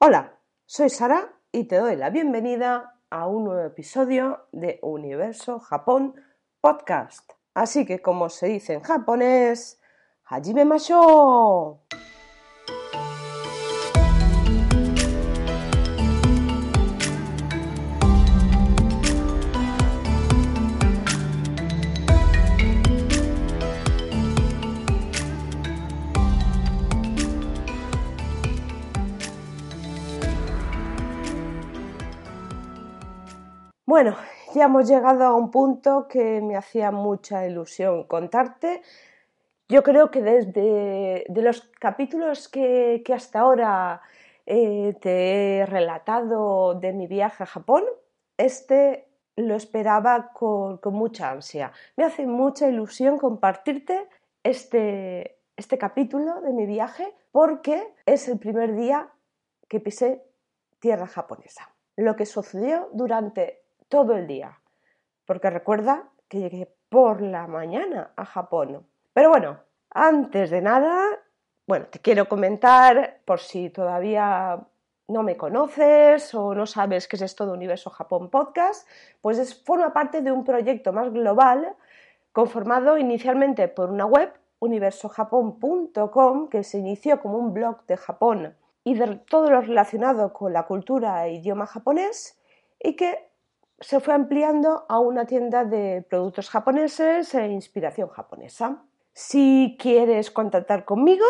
Hola, 0.00 0.38
soy 0.64 0.90
Sara 0.90 1.34
y 1.50 1.64
te 1.64 1.74
doy 1.74 1.96
la 1.96 2.10
bienvenida 2.10 3.00
a 3.10 3.26
un 3.26 3.46
nuevo 3.46 3.66
episodio 3.66 4.46
de 4.52 4.78
Universo 4.80 5.58
Japón 5.58 6.14
Podcast. 6.60 7.32
Así 7.52 7.84
que 7.84 8.00
como 8.00 8.28
se 8.28 8.46
dice 8.46 8.74
en 8.74 8.82
japonés, 8.82 9.80
Hajime 10.24 10.64
Masho. 10.64 11.80
Bueno, 33.88 34.18
ya 34.54 34.64
hemos 34.64 34.86
llegado 34.86 35.24
a 35.24 35.34
un 35.34 35.50
punto 35.50 36.08
que 36.08 36.42
me 36.42 36.56
hacía 36.56 36.90
mucha 36.90 37.46
ilusión 37.46 38.04
contarte. 38.04 38.82
Yo 39.66 39.82
creo 39.82 40.10
que 40.10 40.20
desde 40.20 41.24
de 41.26 41.42
los 41.42 41.62
capítulos 41.80 42.50
que, 42.50 43.02
hasta 43.14 43.40
ahora 43.40 44.02
eh, 44.44 44.94
te 45.00 45.60
he 45.60 45.64
relatado 45.64 46.74
de 46.74 46.92
mi 46.92 47.06
viaje 47.06 47.44
a 47.44 47.46
Japón, 47.46 47.82
este 48.36 49.08
lo 49.36 49.54
esperaba 49.54 50.34
con, 50.34 50.78
mucha 50.92 51.30
ansia. 51.30 51.72
Me 51.96 52.04
hace 52.04 52.26
mucha 52.26 52.68
ilusión 52.68 53.16
compartirte 53.16 54.06
este, 54.42 55.38
este 55.56 55.78
capítulo 55.78 56.42
de 56.42 56.52
mi 56.52 56.66
viaje 56.66 57.14
porque 57.32 57.94
es 58.04 58.28
el 58.28 58.38
primer 58.38 58.76
día 58.76 59.08
que 59.66 59.80
pisé 59.80 60.22
tierra 60.78 61.06
japonesa. 61.06 61.70
Lo 61.96 62.16
que 62.16 62.26
sucedió 62.26 62.90
durante 62.92 63.62
todo 63.88 64.14
el 64.14 64.26
día, 64.26 64.60
porque 65.26 65.50
recuerda 65.50 66.08
que 66.28 66.40
llegué 66.40 66.74
por 66.88 67.20
la 67.20 67.46
mañana 67.46 68.12
a 68.16 68.24
Japón. 68.24 68.86
Pero 69.12 69.30
bueno, 69.30 69.58
antes 69.90 70.50
de 70.50 70.60
nada, 70.60 71.04
bueno, 71.66 71.86
te 71.86 71.98
quiero 71.98 72.28
comentar 72.28 73.20
por 73.24 73.40
si 73.40 73.70
todavía 73.70 74.66
no 75.08 75.22
me 75.22 75.36
conoces 75.36 76.34
o 76.34 76.54
no 76.54 76.66
sabes 76.66 77.08
qué 77.08 77.16
es 77.16 77.22
esto 77.22 77.46
de 77.46 77.52
Universo 77.52 77.90
Japón 77.90 78.30
Podcast, 78.30 78.86
pues 79.20 79.38
es, 79.38 79.62
forma 79.64 79.92
parte 79.92 80.20
de 80.20 80.30
un 80.30 80.44
proyecto 80.44 80.92
más 80.92 81.10
global 81.12 81.74
conformado 82.32 82.98
inicialmente 82.98 83.68
por 83.68 83.90
una 83.90 84.04
web, 84.04 84.32
universojapón.com, 84.60 86.48
que 86.48 86.62
se 86.62 86.78
inició 86.78 87.20
como 87.20 87.38
un 87.38 87.54
blog 87.54 87.84
de 87.86 87.96
Japón 87.96 88.56
y 88.84 88.94
de 88.94 89.16
todo 89.16 89.50
lo 89.50 89.60
relacionado 89.60 90.32
con 90.32 90.52
la 90.52 90.64
cultura 90.64 91.26
e 91.26 91.34
idioma 91.34 91.66
japonés 91.66 92.38
y 92.78 92.94
que 92.96 93.27
se 93.80 94.00
fue 94.00 94.14
ampliando 94.14 94.84
a 94.88 94.98
una 94.98 95.26
tienda 95.26 95.64
de 95.64 96.04
productos 96.08 96.50
japoneses 96.50 97.34
e 97.34 97.48
inspiración 97.48 98.08
japonesa. 98.08 98.84
Si 99.12 99.76
quieres 99.78 100.30
contactar 100.30 100.84
conmigo, 100.84 101.24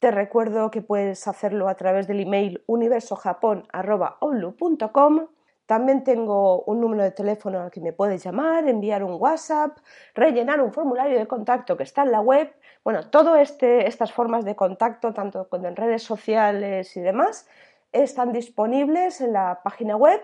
te 0.00 0.10
recuerdo 0.10 0.70
que 0.70 0.82
puedes 0.82 1.26
hacerlo 1.28 1.68
a 1.68 1.74
través 1.74 2.06
del 2.06 2.20
email 2.20 2.62
universojapon.com. 2.66 5.26
También 5.66 6.02
tengo 6.02 6.62
un 6.62 6.80
número 6.80 7.02
de 7.04 7.10
teléfono 7.12 7.60
al 7.60 7.70
que 7.70 7.80
me 7.80 7.92
puedes 7.92 8.24
llamar, 8.24 8.68
enviar 8.68 9.04
un 9.04 9.20
WhatsApp, 9.20 9.78
rellenar 10.14 10.60
un 10.60 10.72
formulario 10.72 11.16
de 11.18 11.28
contacto 11.28 11.76
que 11.76 11.84
está 11.84 12.02
en 12.02 12.10
la 12.10 12.20
web. 12.20 12.52
Bueno, 12.82 13.08
todas 13.10 13.40
este, 13.40 13.86
estas 13.86 14.12
formas 14.12 14.44
de 14.44 14.56
contacto, 14.56 15.12
tanto 15.12 15.48
con 15.48 15.62
redes 15.76 16.02
sociales 16.02 16.96
y 16.96 17.00
demás, 17.00 17.46
están 17.92 18.32
disponibles 18.32 19.20
en 19.20 19.34
la 19.34 19.60
página 19.62 19.96
web 19.96 20.20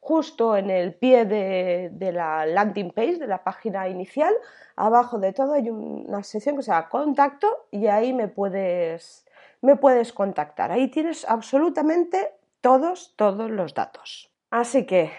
justo 0.00 0.56
en 0.56 0.70
el 0.70 0.94
pie 0.94 1.26
de, 1.26 2.12
la 2.12 2.46
landing 2.46 2.90
page, 2.90 3.18
de 3.18 3.26
la 3.26 3.44
página 3.44 3.88
inicial, 3.88 4.34
abajo 4.76 5.18
de 5.18 5.32
todo 5.32 5.52
hay 5.52 5.70
una 5.70 6.22
sección 6.22 6.56
que 6.56 6.62
se 6.62 6.70
llama 6.70 6.88
contacto 6.88 7.66
y 7.70 7.86
ahí 7.86 8.12
me 8.12 8.26
puedes, 8.26 9.26
me 9.60 9.76
puedes 9.76 10.12
contactar. 10.12 10.72
Ahí 10.72 10.88
tienes 10.88 11.28
absolutamente 11.28 12.32
todos, 12.60 13.14
todos 13.16 13.50
los 13.50 13.74
datos. 13.74 14.30
Así 14.50 14.86
que 14.86 15.12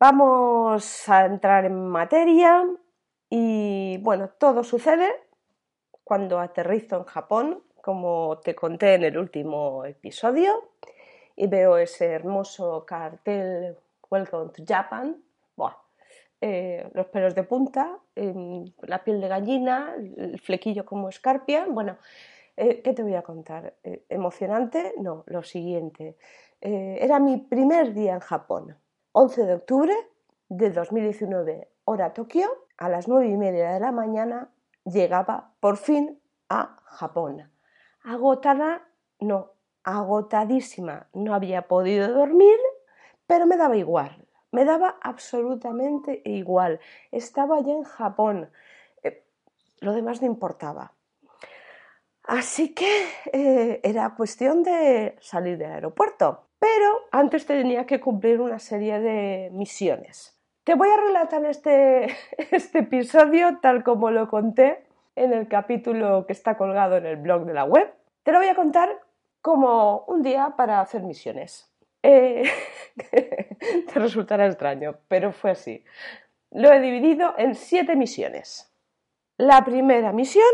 vamos 0.00 1.08
a 1.08 1.26
entrar 1.26 1.66
en 1.66 1.86
materia 1.86 2.64
y 3.28 3.98
bueno, 3.98 4.30
todo 4.30 4.64
sucede 4.64 5.08
cuando 6.04 6.40
aterrizo 6.40 6.96
en 6.96 7.04
Japón, 7.04 7.62
como 7.80 8.40
te 8.42 8.54
conté 8.54 8.94
en 8.94 9.04
el 9.04 9.18
último 9.18 9.84
episodio, 9.84 10.70
y 11.36 11.46
veo 11.46 11.78
ese 11.78 12.06
hermoso 12.06 12.84
cartel 12.84 13.76
Welcome 14.12 14.50
to 14.52 14.62
Japan. 14.62 15.16
Eh, 16.44 16.90
los 16.92 17.06
pelos 17.06 17.34
de 17.34 17.44
punta, 17.44 17.98
em, 18.14 18.64
la 18.82 19.02
piel 19.02 19.22
de 19.22 19.28
gallina, 19.28 19.94
el 19.96 20.38
flequillo 20.38 20.84
como 20.84 21.08
escarpia. 21.08 21.66
Bueno, 21.66 21.96
eh, 22.56 22.82
¿qué 22.82 22.92
te 22.92 23.02
voy 23.02 23.14
a 23.14 23.22
contar? 23.22 23.76
Eh, 23.84 24.04
¿Emocionante? 24.10 24.92
No, 24.98 25.24
lo 25.26 25.42
siguiente. 25.42 26.18
era 26.60 27.18
mi 27.20 27.38
primer 27.38 27.94
día 27.94 28.12
en 28.12 28.20
Japón. 28.20 28.76
11 29.12 29.46
de 29.46 29.54
octubre 29.54 29.94
de 30.48 30.70
2019, 30.70 31.68
hora 31.84 32.12
Tokio, 32.12 32.48
a 32.76 32.88
las 32.88 33.08
9 33.08 33.28
y 33.28 33.36
media 33.36 33.72
de 33.72 33.80
la 33.80 33.92
mañana, 33.92 34.52
llegaba 34.84 35.54
por 35.58 35.76
fin 35.76 36.20
a 36.50 36.76
Japón. 36.84 37.50
Agotada, 38.04 38.82
no, 39.20 39.52
agotadísima. 39.82 41.08
No 41.14 41.34
había 41.34 41.66
podido 41.66 42.12
dormir 42.12 42.58
pero 43.32 43.46
me 43.46 43.56
daba 43.56 43.78
igual, 43.78 44.26
me 44.50 44.66
daba 44.66 44.98
absolutamente 45.00 46.20
igual. 46.26 46.80
Estaba 47.10 47.62
ya 47.62 47.72
en 47.72 47.82
Japón, 47.82 48.50
eh, 49.02 49.24
lo 49.80 49.94
demás 49.94 50.20
no 50.20 50.26
importaba. 50.26 50.92
Así 52.24 52.74
que 52.74 53.06
eh, 53.32 53.80
era 53.82 54.14
cuestión 54.14 54.62
de 54.62 55.16
salir 55.22 55.56
del 55.56 55.72
aeropuerto, 55.72 56.48
pero 56.58 57.06
antes 57.10 57.46
tenía 57.46 57.86
que 57.86 58.00
cumplir 58.00 58.38
una 58.38 58.58
serie 58.58 59.00
de 59.00 59.48
misiones. 59.54 60.38
Te 60.62 60.74
voy 60.74 60.90
a 60.90 60.98
relatar 60.98 61.46
este, 61.46 62.14
este 62.50 62.80
episodio 62.80 63.60
tal 63.62 63.82
como 63.82 64.10
lo 64.10 64.28
conté 64.28 64.84
en 65.16 65.32
el 65.32 65.48
capítulo 65.48 66.26
que 66.26 66.34
está 66.34 66.58
colgado 66.58 66.98
en 66.98 67.06
el 67.06 67.16
blog 67.16 67.46
de 67.46 67.54
la 67.54 67.64
web. 67.64 67.94
Te 68.24 68.32
lo 68.32 68.40
voy 68.40 68.48
a 68.48 68.54
contar 68.54 68.90
como 69.40 70.04
un 70.06 70.20
día 70.20 70.52
para 70.54 70.82
hacer 70.82 71.02
misiones. 71.02 71.71
Eh, 72.02 72.44
te 73.10 73.94
resultará 73.94 74.46
extraño, 74.46 74.98
pero 75.08 75.32
fue 75.32 75.52
así. 75.52 75.84
Lo 76.50 76.70
he 76.72 76.80
dividido 76.80 77.34
en 77.38 77.54
siete 77.54 77.96
misiones. 77.96 78.70
La 79.38 79.64
primera 79.64 80.12
misión, 80.12 80.44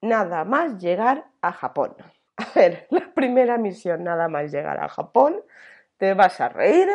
nada 0.00 0.44
más 0.44 0.78
llegar 0.78 1.26
a 1.40 1.52
Japón. 1.52 1.94
A 2.36 2.46
ver, 2.54 2.86
la 2.90 3.12
primera 3.14 3.58
misión, 3.58 4.04
nada 4.04 4.28
más 4.28 4.52
llegar 4.52 4.78
a 4.82 4.88
Japón, 4.88 5.40
te 5.96 6.14
vas 6.14 6.40
a 6.40 6.48
reír. 6.48 6.88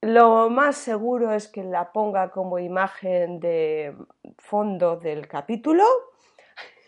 Lo 0.00 0.48
más 0.48 0.76
seguro 0.76 1.34
es 1.34 1.46
que 1.48 1.62
la 1.62 1.92
ponga 1.92 2.30
como 2.30 2.58
imagen 2.58 3.38
de 3.38 3.94
fondo 4.38 4.96
del 4.96 5.28
capítulo. 5.28 5.84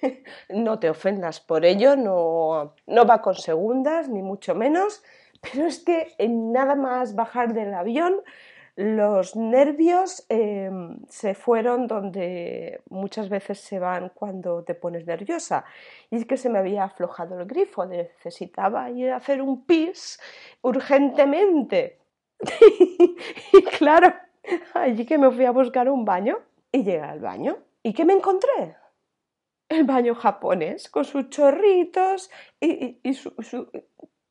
No 0.48 0.80
te 0.80 0.90
ofendas 0.90 1.38
por 1.38 1.64
ello, 1.64 1.94
no, 1.94 2.74
no 2.88 3.06
va 3.06 3.22
con 3.22 3.36
segundas, 3.36 4.08
ni 4.08 4.20
mucho 4.20 4.52
menos 4.52 5.00
pero 5.42 5.66
es 5.66 5.80
que 5.80 6.14
en 6.18 6.52
nada 6.52 6.74
más 6.74 7.14
bajar 7.14 7.52
del 7.52 7.74
avión, 7.74 8.22
los 8.76 9.36
nervios 9.36 10.24
em, 10.30 10.96
se 11.08 11.34
fueron 11.34 11.86
donde 11.86 12.80
muchas 12.88 13.28
veces 13.28 13.60
se 13.60 13.78
van 13.78 14.10
cuando 14.14 14.64
te 14.64 14.74
pones 14.74 15.06
nerviosa. 15.06 15.64
Y 16.10 16.16
es 16.16 16.24
que 16.24 16.38
se 16.38 16.48
me 16.48 16.58
había 16.58 16.84
aflojado 16.84 17.38
el 17.38 17.46
grifo, 17.46 17.84
necesitaba 17.84 18.90
ir 18.90 19.10
a 19.10 19.16
hacer 19.16 19.42
un 19.42 19.66
pis 19.66 20.18
urgentemente. 20.62 21.98
y 23.52 23.62
claro, 23.64 24.14
allí 24.74 25.04
que 25.04 25.18
me 25.18 25.30
fui 25.30 25.44
a 25.44 25.50
buscar 25.50 25.88
un 25.90 26.04
baño 26.04 26.38
y 26.70 26.82
llegué 26.82 27.02
al 27.02 27.20
baño. 27.20 27.58
¿Y 27.82 27.92
qué 27.92 28.04
me 28.04 28.14
encontré? 28.14 28.76
El 29.68 29.84
baño 29.84 30.14
japonés, 30.14 30.88
con 30.88 31.04
sus 31.04 31.28
chorritos 31.30 32.30
y, 32.60 33.14
su, 33.14 33.34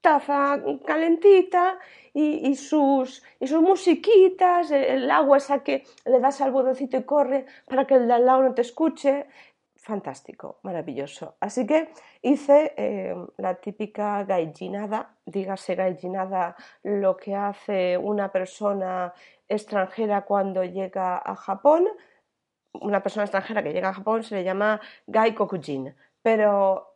taza 0.02 0.60
calentita 0.86 1.80
y, 2.14 2.56
sus, 2.56 3.24
y 3.40 3.48
sus 3.48 3.62
musiquitas, 3.62 4.72
el 4.72 5.10
agua 5.10 5.38
esa 5.38 5.64
que 5.64 5.86
le 6.06 6.20
das 6.20 6.42
al 6.42 6.52
botoncito 6.52 6.98
y 6.98 7.04
corre 7.04 7.46
para 7.68 7.86
que 7.86 7.96
el 7.96 8.08
de 8.08 8.14
al 8.14 8.26
lado 8.26 8.44
no 8.44 8.54
te 8.54 8.62
escuche. 8.62 9.28
Fantástico, 9.78 10.60
maravilloso. 10.62 11.38
Así 11.40 11.66
que 11.66 11.90
hice 12.22 12.74
eh, 12.78 13.16
la 13.38 13.56
típica 13.56 14.24
gaijinada, 14.26 15.16
dígase 15.26 15.76
gaijinada, 15.76 16.56
lo 16.84 17.18
que 17.18 17.36
hace 17.36 17.98
una 17.98 18.32
persona 18.32 19.14
extranjera 19.48 20.22
cuando 20.22 20.64
llega 20.64 21.18
a 21.18 21.36
Japón. 21.36 21.88
Una 22.74 23.02
persona 23.02 23.24
extranjera 23.24 23.64
que 23.64 23.74
llega 23.74 23.90
a 23.90 23.94
Japón 23.94 24.24
se 24.24 24.36
le 24.36 24.44
llama 24.44 24.80
gai 25.08 25.34
kokujin, 25.34 25.96
pero 26.22 26.91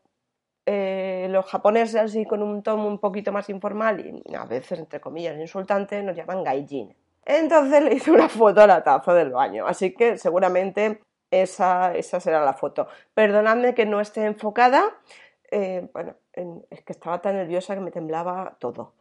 eh, 0.65 1.27
los 1.29 1.45
japoneses 1.45 1.95
así 1.95 2.25
con 2.25 2.41
un 2.41 2.63
tono 2.63 2.87
un 2.87 2.99
poquito 2.99 3.31
más 3.31 3.49
informal 3.49 4.21
y 4.25 4.35
a 4.35 4.45
veces 4.45 4.79
entre 4.79 4.99
comillas 4.99 5.37
insultante 5.39 6.01
nos 6.01 6.15
llaman 6.15 6.43
gaijin. 6.43 6.95
Entonces 7.23 7.83
le 7.83 7.93
hice 7.93 8.11
una 8.11 8.29
foto 8.29 8.61
a 8.61 8.67
la 8.67 8.83
taza 8.83 9.13
del 9.13 9.31
baño, 9.31 9.67
así 9.67 9.93
que 9.93 10.17
seguramente 10.17 11.01
esa, 11.31 11.95
esa 11.95 12.19
será 12.19 12.43
la 12.43 12.53
foto. 12.53 12.87
Perdonadme 13.13 13.75
que 13.75 13.85
no 13.85 13.99
esté 13.99 14.25
enfocada, 14.25 14.95
eh, 15.51 15.87
bueno, 15.93 16.15
es 16.33 16.81
que 16.83 16.93
estaba 16.93 17.21
tan 17.21 17.35
nerviosa 17.35 17.75
que 17.75 17.81
me 17.81 17.91
temblaba 17.91 18.57
todo. 18.59 18.93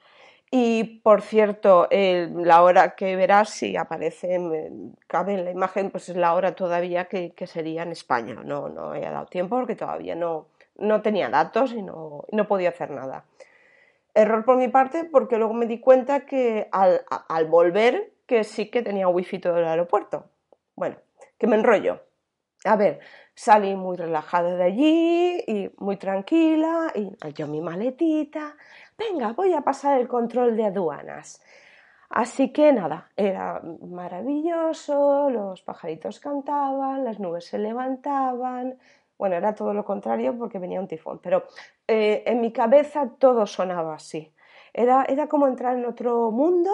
Y 0.51 1.01
por 1.01 1.23
cierto, 1.23 1.89
la 1.91 2.63
hora 2.63 2.95
que 2.95 3.17
verás, 3.17 3.51
si 3.51 3.77
aparece, 3.77 4.39
cabe 5.09 5.35
en 5.35 5.45
la 5.45 5.51
imagen, 5.51 5.91
pues 5.91 6.09
es 6.11 6.17
la 6.17 6.35
hora 6.35 6.55
todavía 6.55 7.07
que, 7.07 7.35
sería 7.47 7.83
en 7.83 7.91
España. 7.91 8.35
No, 8.45 8.69
no 8.69 8.95
he 8.95 9.01
dado 9.01 9.27
tiempo 9.27 9.57
porque 9.57 9.75
todavía 9.75 10.15
no, 10.15 10.47
no 10.76 11.03
tenía 11.03 11.29
datos 11.29 11.73
y 11.73 11.82
no, 11.82 12.25
no, 12.31 12.49
podía 12.49 12.71
hacer 12.71 12.91
nada. 12.91 13.25
Error 14.15 14.44
por 14.44 14.56
mi 14.56 14.69
parte 14.69 15.05
porque 15.05 15.38
luego 15.38 15.55
me 15.55 15.67
di 15.67 15.81
cuenta 15.81 16.26
que 16.26 16.69
al, 16.73 17.05
al 17.29 17.47
volver 17.47 18.12
que 18.26 18.44
sí 18.44 18.71
que 18.71 18.82
tenía 18.82 19.09
wifi 19.09 19.38
todo 19.38 19.59
el 19.59 19.65
aeropuerto. 19.65 20.31
Bueno, 20.76 20.97
que 21.38 21.47
me 21.47 21.56
enrollo. 21.56 22.00
A 22.65 22.76
ver, 22.76 23.00
salí 23.35 23.75
muy 23.75 23.97
relajada 23.97 24.56
de 24.56 24.65
allí 24.65 25.44
y 25.47 25.71
muy 25.76 25.97
tranquila 25.97 26.93
y 26.94 27.11
yo 27.35 27.47
mi 27.47 27.61
maletita, 27.61 28.56
venga, 28.97 29.32
voy 29.32 29.53
a 29.53 29.61
pasar 29.61 30.00
el 30.00 30.09
control 30.09 30.56
de 30.56 30.67
aduanas. 30.67 31.43
Así 32.09 32.53
que 32.53 32.73
nada, 32.73 33.11
era 33.17 33.61
maravilloso, 33.82 35.29
los 35.31 35.62
pajaritos 35.62 36.20
cantaban, 36.20 37.05
las 37.05 37.19
nubes 37.19 37.47
se 37.47 37.59
levantaban, 37.59 38.79
bueno, 39.19 39.37
era 39.37 39.55
todo 39.55 39.73
lo 39.75 39.85
contrario 39.85 40.37
porque 40.39 40.59
venía 40.59 40.81
un 40.81 40.89
tifón, 40.89 41.21
pero 41.23 41.45
eh, 41.87 42.23
en 42.27 42.41
mi 42.41 42.53
cabeza 42.53 43.11
todo 43.19 43.47
sonaba 43.47 43.95
así. 43.95 44.33
Era, 44.73 45.05
era 45.09 45.29
como 45.29 45.47
entrar 45.47 45.77
en 45.77 45.87
otro 45.87 46.31
mundo 46.31 46.71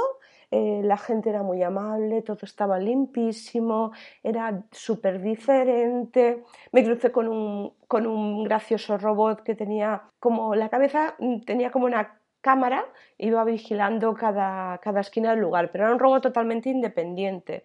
eh, 0.51 0.81
la 0.83 0.97
gente 0.97 1.31
era 1.31 1.43
muy 1.43 1.63
amable, 1.63 2.23
todo 2.23 2.39
estaba 2.43 2.79
limpísimo, 2.79 3.93
era 4.23 4.65
súper 4.73 5.21
diferente. 5.23 6.43
Me 6.73 6.85
crucé 6.85 7.13
con 7.13 7.29
un, 7.29 7.73
con 7.87 8.07
un 8.07 8.43
gracioso 8.45 8.99
robot 8.99 9.43
que 9.43 9.55
tenía 9.55 10.03
como 10.19 10.55
la 10.57 10.69
cabeza, 10.69 11.15
mm, 11.21 11.43
tenía 11.43 11.71
como 11.71 11.87
una 11.87 12.19
cámara, 12.41 12.85
iba 13.19 13.45
vigilando 13.45 14.15
cada, 14.15 14.79
cada 14.79 15.01
esquina 15.01 15.31
del 15.31 15.41
lugar, 15.41 15.71
pero 15.71 15.85
era 15.85 15.93
un 15.93 16.01
robot 16.01 16.23
totalmente 16.23 16.69
independiente. 16.71 17.65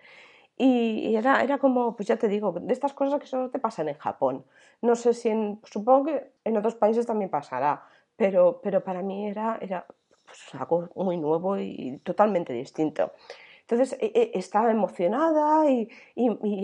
Y 0.58 1.16
era, 1.16 1.44
era 1.44 1.58
como, 1.58 1.96
pues 1.96 2.08
ya 2.08 2.18
te 2.18 2.28
digo, 2.28 2.54
de 2.54 2.74
estas 2.74 2.94
cosas 2.94 3.20
que 3.20 3.28
solo 3.28 3.50
te 3.50 3.60
pasan 3.60 3.90
en 3.90 3.98
Japón. 3.98 4.46
No 4.82 4.96
sé 4.96 5.14
si 5.14 5.30
en, 5.30 5.60
supongo 5.64 6.06
que 6.06 6.32
en 6.46 6.58
otros 6.58 6.76
países 6.76 7.06
también 7.06 7.30
pasará, 7.30 7.84
pero, 8.16 8.62
pero 8.64 8.84
para 8.84 9.02
mí 9.02 9.28
era, 9.28 9.58
era 9.62 9.86
pues, 10.26 10.40
algo 10.54 10.90
muy 10.96 11.18
nuevo 11.18 11.58
y 11.58 12.00
totalmente 12.04 12.54
distinto. 12.54 13.12
Entonces 13.68 13.98
e, 14.00 14.12
e, 14.14 14.32
estaba 14.38 14.72
emocionada 14.72 15.70
y, 15.70 15.90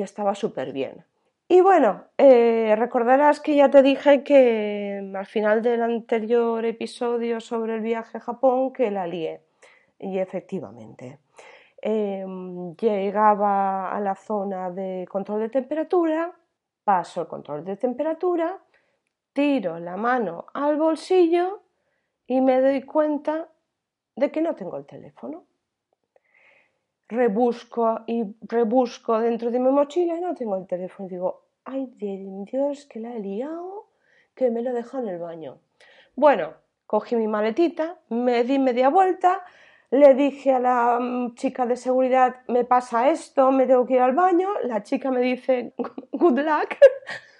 estaba 0.02 0.36
súper 0.36 0.72
bien. 0.72 1.04
Y 1.48 1.62
bueno, 1.62 2.06
eh, 2.18 2.76
recordarás 2.78 3.40
que 3.42 3.56
ya 3.56 3.70
te 3.70 3.82
dije 3.82 4.24
que 4.24 5.12
al 5.14 5.26
final 5.26 5.62
del 5.62 5.82
anterior 5.82 6.64
episodio 6.64 7.42
sobre 7.42 7.76
el 7.76 7.82
viaje 7.82 8.20
a 8.20 8.22
Japón 8.22 8.72
que 8.72 8.90
la 8.92 9.06
lié. 9.08 9.42
Y 10.00 10.20
efectivamente, 10.20 11.20
em, 11.82 12.76
llegaba 12.76 13.92
a 13.92 14.00
la 14.00 14.16
zona 14.16 14.70
de 14.70 15.08
control 15.10 15.42
de 15.42 15.50
temperatura, 15.50 16.32
paso 16.84 17.22
el 17.22 17.28
control 17.28 17.66
de 17.66 17.76
temperatura, 17.78 18.60
tiro 19.34 19.80
la 19.80 19.98
mano 19.98 20.46
al 20.54 20.78
bolsillo 20.78 21.64
y 22.28 22.42
me 22.42 22.62
doy 22.62 22.84
cuenta 22.84 23.50
de 24.16 24.32
que 24.32 24.42
no 24.42 24.56
tengo 24.56 24.78
el 24.78 24.86
teléfono. 24.86 25.46
Rebusco 27.08 28.02
y 28.08 28.24
rebusco 28.42 29.20
dentro 29.20 29.52
de 29.52 29.60
mi 29.60 29.70
mochila 29.70 30.16
y 30.16 30.22
no 30.22 30.34
tengo 30.34 30.56
el 30.56 30.68
teléfono. 30.68 31.10
Digo, 31.10 31.46
ay 31.66 31.88
Dios, 31.98 32.86
que 32.86 33.00
la 33.00 33.16
he 33.16 33.20
liado, 33.20 33.88
que 34.34 34.50
me 34.50 34.62
lo 34.62 34.74
dejo 34.74 35.00
en 35.00 35.08
el 35.10 35.20
baño. 35.20 35.60
Bueno, 36.16 36.54
cogí 36.86 37.16
mi 37.16 37.28
maletita, 37.28 38.00
me 38.10 38.44
di 38.44 38.60
media 38.60 38.90
vuelta, 38.90 39.44
le 39.92 40.14
dije 40.16 40.54
a 40.54 40.60
la 40.60 41.00
mm, 41.00 41.36
chica 41.36 41.66
de 41.66 41.76
seguridad, 41.76 42.38
me 42.48 42.64
pasa 42.64 43.10
esto, 43.10 43.52
me 43.52 43.68
tengo 43.68 43.86
que 43.86 43.96
ir 43.96 44.02
al 44.02 44.14
baño. 44.14 44.50
La 44.64 44.82
chica 44.84 45.12
me 45.12 45.20
dice, 45.22 45.74
good 46.12 46.40
luck. 46.40 46.78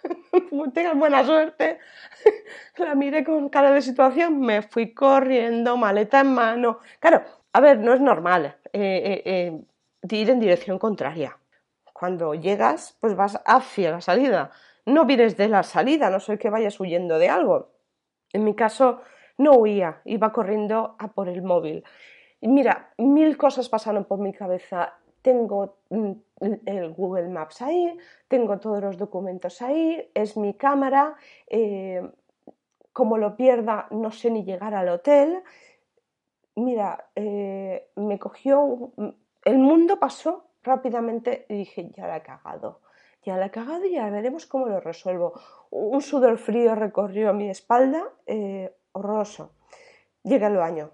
tengas 0.74 0.98
buena 0.98 1.24
suerte. 1.24 1.80
La 2.78 2.94
miré 2.96 3.24
con 3.24 3.50
cara 3.50 3.72
de 3.72 3.82
situación, 3.82 4.40
me 4.42 4.62
fui 4.62 4.94
corriendo, 4.94 5.78
maleta 5.78 6.20
en 6.20 6.34
mano. 6.34 6.80
Claro, 7.00 7.24
a 7.54 7.60
ver, 7.62 7.80
no 7.80 7.94
es 7.94 8.02
normal 8.02 8.58
eh, 8.74 9.22
eh, 9.24 9.24
eh, 9.26 9.62
ir 10.10 10.30
en 10.30 10.40
dirección 10.40 10.78
contraria. 10.78 11.38
Cuando 11.94 12.34
llegas, 12.34 12.98
pues 13.00 13.16
vas 13.16 13.40
hacia 13.46 13.92
la 13.92 14.02
salida. 14.02 14.52
No 14.86 15.06
vienes 15.06 15.38
de 15.38 15.48
la 15.48 15.64
salida, 15.64 16.10
no 16.10 16.20
sé 16.20 16.38
que 16.38 16.50
vayas 16.50 16.80
huyendo 16.80 17.20
de 17.20 17.30
algo. 17.30 17.72
En 18.34 18.44
mi 18.44 18.56
caso, 18.56 19.02
no 19.38 19.54
huía, 19.54 20.02
iba 20.06 20.32
corriendo 20.32 20.96
a 20.98 21.10
por 21.10 21.30
el 21.30 21.44
móvil. 21.44 21.84
Mira, 22.42 22.94
mil 22.98 23.38
cosas 23.38 23.70
pasaron 23.70 24.06
por 24.06 24.20
mi 24.20 24.34
cabeza 24.34 24.94
tengo 25.22 25.78
mm, 25.90 26.12
el 26.66 26.94
Google 26.94 27.30
Maps 27.30 27.62
ahí, 27.62 27.98
tengo 28.28 28.60
todos 28.60 28.82
los 28.82 28.98
documentos 28.98 29.62
ahí, 29.62 30.10
es 30.14 30.38
mi 30.38 30.56
cámara, 30.56 31.16
eh, 31.48 32.02
como 32.94 33.18
lo 33.18 33.36
pierda 33.36 33.88
no 33.92 34.12
sé 34.12 34.32
ni 34.32 34.44
llegar 34.44 34.74
al 34.74 34.90
hotel. 34.90 35.44
Mira, 36.56 37.10
eh, 37.16 37.90
me 37.96 38.20
cogió, 38.20 38.92
el 39.46 39.58
mundo 39.58 40.00
pasó 40.00 40.46
rápidamente 40.64 41.46
y 41.50 41.56
dije, 41.56 41.92
ya 41.96 42.08
la 42.08 42.18
he 42.18 42.22
cagado, 42.22 42.82
ya 43.24 43.38
la 43.38 43.46
he 43.46 43.52
cagado 43.52 43.86
y 43.86 43.94
ya 43.94 44.10
veremos 44.10 44.46
cómo 44.46 44.68
lo 44.68 44.80
resuelvo. 44.80 45.34
Un 45.70 46.02
sudor 46.02 46.38
frío 46.38 46.76
recorrió 46.76 47.34
mi 47.34 47.50
espalda, 47.50 48.04
eh, 48.26 48.76
horroroso. 48.92 49.52
Llegué 50.24 50.46
al 50.46 50.58
baño. 50.58 50.92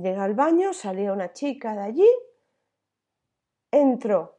Llegué 0.00 0.18
al 0.18 0.34
baño, 0.34 0.72
salía 0.72 1.12
una 1.12 1.32
chica 1.34 1.74
de 1.74 1.82
allí, 1.82 2.10
entro 3.70 4.38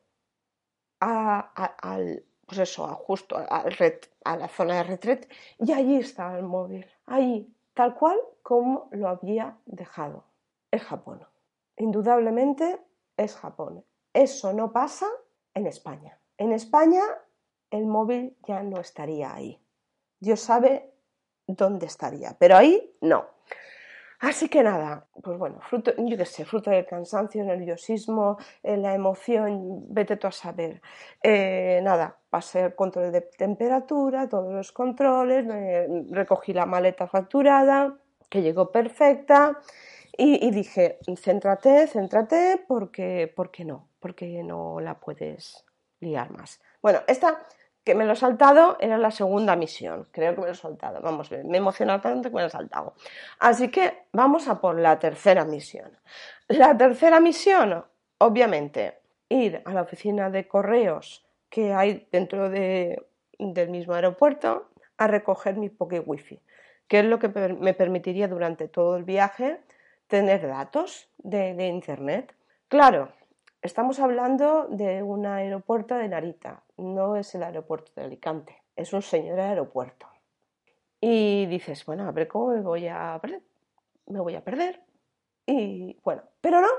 a, 1.00 1.40
al, 1.81 2.25
pues 2.48 2.60
eso, 2.60 2.88
justo 2.96 3.38
a 3.38 4.38
la 4.38 4.48
zona 4.48 4.75
de 4.78 4.84
retret 4.84 5.31
y 5.60 5.72
allí 5.72 5.98
estaba 5.98 6.38
el 6.38 6.44
móvil, 6.44 6.86
allí, 7.06 7.54
tal 7.75 7.94
cual 7.94 8.19
como 8.42 8.90
lo 8.92 9.08
había 9.08 9.58
dejado. 9.66 10.25
Es 10.72 10.81
Japón. 10.81 11.28
Indudablemente 11.78 12.80
es 13.15 13.36
Japón. 13.36 13.86
Eso 14.13 14.53
no 14.53 14.72
pasa 14.72 15.08
en 15.53 15.68
España. 15.68 16.20
En 16.38 16.53
España 16.53 17.03
el 17.70 17.86
móvil 17.86 18.36
ya 18.48 18.63
no 18.63 18.80
estaría 18.80 19.34
ahí. 19.34 19.62
Dios 20.20 20.39
sabe 20.39 20.91
dónde 21.46 21.86
estaría, 21.86 22.36
pero 22.39 22.58
ahí 22.58 22.98
no. 23.01 23.27
Así 24.22 24.50
que 24.50 24.62
nada, 24.62 25.08
pues 25.24 25.36
bueno, 25.40 25.60
fruto, 25.62 25.94
yo 25.98 26.16
qué 26.16 26.25
sé, 26.25 26.46
fruto 26.46 26.70
del 26.70 26.86
cansancio, 26.86 27.44
nerviosismo, 27.44 28.38
eh, 28.62 28.78
la 28.78 28.94
emoción, 28.94 29.84
vete 29.90 30.16
tú 30.16 30.28
a 30.28 30.32
saber. 30.32 30.80
Eh, 31.24 31.80
nada, 31.82 32.16
pasé 32.30 32.66
el 32.66 32.75
control 32.75 33.12
de 33.12 33.22
temperatura, 33.22 34.30
todos 34.30 34.54
los 34.54 34.72
controles, 34.72 35.44
recogí 36.12 36.54
la 36.54 36.68
maleta 36.68 37.08
facturada, 37.08 37.98
que 38.30 38.44
llegó 38.44 38.72
perfecta, 38.72 39.58
y, 40.16 40.51
dije, 40.51 41.00
céntrate, 41.18 41.88
céntrate, 41.88 42.63
porque, 42.68 43.32
porque 43.36 43.66
no, 43.66 43.88
porque 44.00 44.44
no 44.44 44.80
la 44.80 45.00
puedes 45.00 45.66
liar 46.00 46.30
más. 46.30 46.62
Bueno, 46.80 47.00
esta 47.08 47.40
que 47.83 47.95
me 47.95 48.05
lo 48.05 48.13
he 48.13 48.15
saltado 48.15 48.77
era 48.79 48.97
la 48.97 49.11
segunda 49.11 49.55
misión. 49.55 50.07
Creo 50.11 50.35
que 50.35 50.41
me 50.41 50.47
lo 50.47 50.53
he 50.53 50.55
saltado. 50.55 51.01
Vamos, 51.01 51.31
me 51.31 51.38
he 51.38 51.57
emocionado 51.57 52.01
tanto 52.01 52.29
que 52.29 52.35
me 52.35 52.41
lo 52.41 52.47
he 52.47 52.51
saltado. 52.51 52.93
Así 53.39 53.69
que 53.69 54.03
vamos 54.11 54.47
a 54.47 54.61
por 54.61 54.79
la 54.79 55.00
tercera 55.00 55.45
misión. 55.45 55.91
La 56.47 56.77
tercera 56.77 57.19
misión, 57.19 57.83
obviamente, 58.19 59.00
ir 59.29 59.61
a 59.65 59.73
la 59.73 59.81
oficina 59.81 60.29
de 60.29 60.47
correos 60.47 61.25
que 61.50 61.73
hay 61.73 62.07
dentro 62.11 62.50
del 62.50 63.69
mismo 63.69 63.93
aeropuerto 63.93 64.69
a 64.97 65.07
recoger 65.07 65.57
mi 65.57 65.69
Poké 65.69 66.00
Wi-Fi, 66.00 66.39
que 66.88 67.00
es 67.00 67.05
lo 67.05 67.17
que 67.19 67.29
me 67.29 67.73
permitiría 67.73 68.27
durante 68.27 68.67
todo 68.67 68.95
el 68.95 69.03
viaje 69.03 69.59
tener 70.07 70.47
datos 70.47 71.09
de, 71.17 71.55
de 71.55 71.67
Internet. 71.67 72.35
Claro, 72.67 73.09
Estamos 73.62 74.00
hablando 74.00 74.65
de 74.72 75.03
un 75.03 75.27
aeropuerto 75.27 75.94
de 75.94 76.08
Narita, 76.08 76.63
no 76.77 77.15
es 77.15 77.36
el 77.36 77.44
aeropuerto 77.44 77.91
de 77.96 78.01
Alicante, 78.01 78.58
es 78.75 78.91
un 78.91 79.03
señor 79.03 79.39
aeropuerto. 79.39 80.08
Y 81.00 81.46
dices, 81.46 81.86
bueno, 81.86 82.08
a 82.08 82.12
ver 82.12 82.27
cómo 82.27 82.48
me 82.48 82.62
voy 82.62 82.88
a 82.88 83.20
perder. 83.22 83.44
Me 84.08 84.20
voy 84.20 84.34
a 84.34 84.44
perder. 84.44 84.82
Y 85.46 85.96
bueno, 86.03 86.24
pero 86.41 86.60
no, 86.60 86.70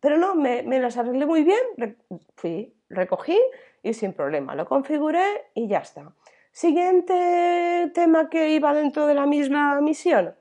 pero 0.00 0.16
no, 0.16 0.34
me, 0.34 0.64
las 0.80 0.96
arreglé 0.96 1.26
muy 1.26 1.44
bien. 1.44 1.96
fui, 2.34 2.74
recogí 2.88 3.38
y 3.84 3.94
sin 3.94 4.12
problema 4.12 4.56
lo 4.56 4.66
configuré 4.66 5.46
y 5.54 5.68
ya 5.68 5.78
está. 5.78 6.12
Siguiente 6.50 7.92
tema 7.94 8.28
que 8.28 8.50
iba 8.50 8.74
dentro 8.74 9.06
de 9.06 9.14
la 9.14 9.26
misma 9.26 9.80
misión. 9.80 10.34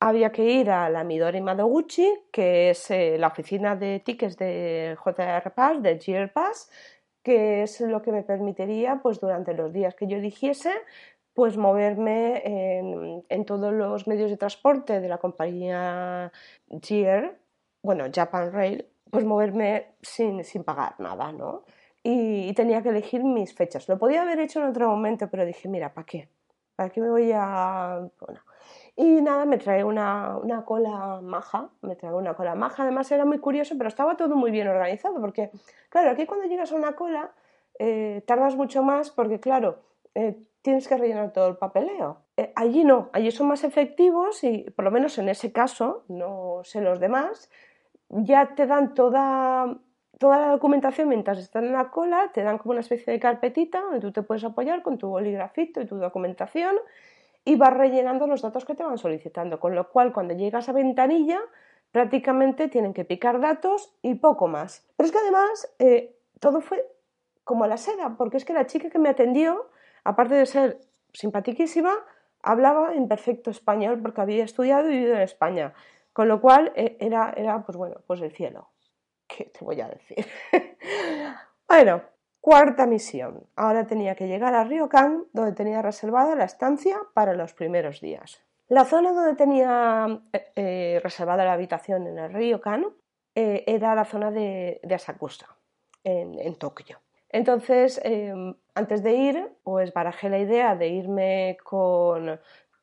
Había 0.00 0.32
que 0.32 0.44
ir 0.44 0.70
a 0.70 0.90
la 0.90 1.04
Midori 1.04 1.40
Madoguchi, 1.40 2.08
que 2.30 2.70
es 2.70 2.90
eh, 2.90 3.16
la 3.18 3.28
oficina 3.28 3.74
de 3.76 4.00
tickets 4.00 4.36
de 4.36 4.96
JR 5.02 5.50
Pass, 5.54 5.82
de 5.82 5.96
GR 5.96 6.32
Pass, 6.32 6.70
que 7.22 7.62
es 7.62 7.80
lo 7.80 8.02
que 8.02 8.12
me 8.12 8.22
permitiría, 8.22 9.00
pues 9.02 9.18
durante 9.18 9.54
los 9.54 9.72
días 9.72 9.94
que 9.94 10.06
yo 10.06 10.18
eligiese, 10.18 10.72
pues 11.32 11.56
moverme 11.56 12.42
en, 13.28 13.44
todos 13.44 13.72
los 13.72 14.06
medios 14.06 14.30
de 14.30 14.36
transporte 14.36 15.00
de 15.00 15.08
la 15.08 15.18
compañía 15.18 16.30
GR, 16.68 17.36
bueno, 17.82 18.04
Japan 18.14 18.52
Rail, 18.52 18.86
pues 19.10 19.24
moverme 19.24 19.94
sin, 20.00 20.42
pagar 20.64 20.94
nada, 20.98 21.32
¿no? 21.32 21.64
Y, 22.02 22.52
tenía 22.54 22.82
que 22.82 22.90
elegir 22.90 23.24
mis 23.24 23.54
fechas. 23.54 23.88
Lo 23.88 23.98
podía 23.98 24.22
haber 24.22 24.38
hecho 24.38 24.60
en 24.60 24.66
otro 24.66 24.88
momento, 24.88 25.28
pero 25.30 25.44
dije, 25.44 25.68
mira, 25.68 25.92
¿para 25.92 26.06
qué? 26.06 26.28
¿Para 26.76 26.90
qué 26.90 27.00
me 27.00 27.08
voy 27.08 27.32
a...? 27.32 28.08
Bueno. 28.20 28.40
Y 28.96 29.20
nada, 29.22 29.44
me 29.44 29.58
trae 29.58 29.82
una, 29.82 30.36
una, 30.36 30.64
cola 30.64 31.20
maja, 31.20 31.68
me 31.82 31.96
trae 31.96 32.14
una 32.14 32.34
cola 32.34 32.54
maja, 32.54 32.84
además 32.84 33.10
era 33.10 33.24
muy 33.24 33.38
curioso, 33.38 33.74
pero 33.76 33.88
estaba 33.88 34.16
todo 34.16 34.36
muy 34.36 34.52
bien 34.52 34.68
organizado, 34.68 35.20
porque, 35.20 35.50
claro, 35.88 36.10
aquí 36.10 36.26
cuando 36.26 36.46
llegas 36.46 36.70
a 36.70 36.76
una 36.76 36.92
cola 36.92 37.32
eh, 37.80 38.22
tardas 38.26 38.54
mucho 38.54 38.84
más, 38.84 39.10
porque, 39.10 39.40
claro, 39.40 39.80
eh, 40.14 40.38
tienes 40.62 40.86
que 40.86 40.96
rellenar 40.96 41.32
todo 41.32 41.48
el 41.48 41.56
papeleo. 41.56 42.20
Eh, 42.36 42.52
allí 42.54 42.84
no, 42.84 43.10
allí 43.12 43.30
son 43.32 43.48
más 43.48 43.64
efectivos 43.64 44.44
y 44.44 44.70
por 44.70 44.84
lo 44.84 44.90
menos 44.92 45.18
en 45.18 45.28
ese 45.28 45.52
caso, 45.52 46.04
no 46.08 46.60
sé 46.62 46.80
los 46.80 47.00
demás, 47.00 47.50
ya 48.08 48.54
te 48.54 48.66
dan 48.66 48.94
toda, 48.94 49.76
toda 50.18 50.38
la 50.38 50.48
documentación 50.48 51.08
mientras 51.08 51.38
están 51.38 51.64
en 51.64 51.72
la 51.72 51.90
cola, 51.90 52.30
te 52.32 52.42
dan 52.42 52.58
como 52.58 52.72
una 52.72 52.80
especie 52.80 53.12
de 53.12 53.18
carpetita 53.18 53.80
donde 53.80 54.00
tú 54.00 54.12
te 54.12 54.22
puedes 54.22 54.44
apoyar 54.44 54.82
con 54.82 54.98
tu 54.98 55.08
boligrafito 55.08 55.80
y 55.80 55.86
tu 55.86 55.96
documentación 55.96 56.76
y 57.44 57.56
vas 57.56 57.74
rellenando 57.74 58.26
los 58.26 58.42
datos 58.42 58.64
que 58.64 58.74
te 58.74 58.84
van 58.84 58.98
solicitando, 58.98 59.60
con 59.60 59.74
lo 59.74 59.90
cual 59.90 60.12
cuando 60.12 60.34
llegas 60.34 60.68
a 60.68 60.72
ventanilla 60.72 61.40
prácticamente 61.92 62.68
tienen 62.68 62.94
que 62.94 63.04
picar 63.04 63.40
datos 63.40 63.94
y 64.02 64.14
poco 64.14 64.48
más. 64.48 64.86
Pero 64.96 65.06
es 65.06 65.12
que 65.12 65.18
además 65.18 65.74
eh, 65.78 66.16
todo 66.40 66.60
fue 66.60 66.84
como 67.44 67.66
la 67.66 67.76
seda, 67.76 68.16
porque 68.16 68.38
es 68.38 68.44
que 68.44 68.52
la 68.52 68.66
chica 68.66 68.90
que 68.90 68.98
me 68.98 69.10
atendió 69.10 69.68
aparte 70.04 70.34
de 70.34 70.46
ser 70.46 70.78
simpatiquísima, 71.12 71.92
hablaba 72.42 72.94
en 72.94 73.08
perfecto 73.08 73.50
español 73.50 74.00
porque 74.00 74.20
había 74.20 74.44
estudiado 74.44 74.88
y 74.88 74.92
vivido 74.92 75.14
en 75.14 75.22
España. 75.22 75.72
Con 76.12 76.28
lo 76.28 76.40
cual 76.40 76.72
eh, 76.76 76.96
era, 77.00 77.32
era, 77.36 77.62
pues 77.64 77.76
bueno, 77.76 77.96
pues 78.06 78.20
el 78.20 78.30
cielo. 78.30 78.68
¿Qué 79.26 79.46
te 79.46 79.64
voy 79.64 79.80
a 79.80 79.88
decir? 79.88 80.26
bueno, 81.68 82.02
cuarta 82.44 82.84
misión. 82.84 83.46
Ahora 83.56 83.86
tenía 83.86 84.16
que 84.16 84.28
llegar 84.28 84.54
a 84.54 84.64
Ryokan, 84.64 85.24
donde 85.32 85.52
tenía 85.52 85.80
reservada 85.80 86.34
la 86.34 86.44
estancia 86.44 86.98
para 87.14 87.32
los 87.32 87.54
primeros 87.54 88.02
días. 88.02 88.44
La 88.68 88.84
zona 88.84 89.12
donde 89.12 89.34
tenía 89.34 90.20
eh, 90.30 90.52
eh, 90.54 91.00
reservada 91.02 91.46
la 91.46 91.54
habitación 91.54 92.06
en 92.06 92.18
el 92.18 92.34
Ryokan 92.34 92.84
era 93.34 93.94
la 93.94 94.04
zona 94.04 94.30
de, 94.30 94.78
Asakusa, 94.94 95.48
en, 96.04 96.38
en 96.38 96.54
Tokio. 96.56 97.00
Entonces, 97.30 97.98
em, 98.04 98.54
antes 98.74 99.02
de 99.02 99.12
ir, 99.14 99.48
pues 99.62 99.94
barajé 99.94 100.28
la 100.28 100.38
idea 100.38 100.76
de 100.76 100.88
irme 100.88 101.56
con, 101.64 102.38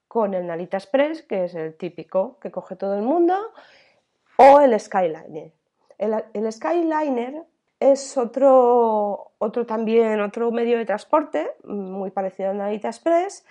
con 0.08 0.34
el 0.34 0.48
Narita 0.48 0.78
Express, 0.78 1.22
que 1.22 1.46
es 1.46 1.54
el 1.54 1.78
típico 1.78 2.40
que 2.40 2.50
coge 2.50 2.76
todo 2.76 2.96
el 2.96 3.04
mundo, 3.04 3.36
o 4.38 4.60
el 4.60 4.78
Skyliner. 4.80 5.54
El, 5.98 6.52
Skyliner 6.52 7.46
es 7.82 8.16
otro, 8.16 9.32
otro 9.40 9.66
también, 9.66 10.22
otro 10.22 10.52
medio 10.52 10.78
de 10.78 10.86
transporte, 10.86 11.52
muy 11.64 12.12
parecido 12.12 12.52
al 12.52 12.58
Narita 12.58 12.90
Express, 12.90 13.44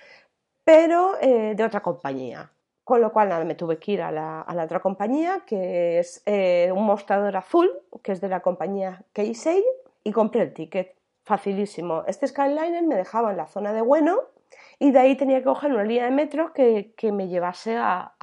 pero 0.65 1.21
eh, 1.21 1.55
de 1.57 1.65
otra 1.65 1.83
compañía. 1.83 2.53
Con 2.85 3.01
lo 3.01 3.13
cual 3.13 3.29
nada, 3.29 3.45
me 3.45 3.57
tuve 3.57 3.79
que 3.79 3.93
ir 3.93 4.03
a 4.03 4.13
la, 4.13 4.65
otra 4.65 4.79
compañía, 4.81 5.43
que 5.47 5.99
es 5.99 6.23
eh, 6.27 6.73
un 6.75 6.87
mostrador 6.87 7.37
azul, 7.37 7.71
que 8.03 8.13
es 8.13 8.21
de 8.21 8.29
la 8.29 8.41
compañía 8.41 9.03
Keisei, 9.13 9.65
y 10.05 10.13
compré 10.13 10.43
el 10.43 10.55
ticket. 10.55 10.95
Facilísimo. 11.25 12.05
Este 12.07 12.27
Skyliner 12.27 12.85
me 12.85 12.95
dejaba 12.95 13.33
en 13.33 13.37
la 13.37 13.47
zona 13.47 13.73
de 13.73 13.83
Bueno 13.83 14.21
y 14.79 14.93
de 14.93 14.99
ahí 15.01 15.17
tenía 15.17 15.39
que 15.39 15.45
coger 15.45 15.73
una 15.73 15.85
línea 15.85 16.05
de 16.05 16.11
metro 16.13 16.53
que, 16.53 16.95
me 17.13 17.29
llevase 17.29 17.77
a, 17.77 18.15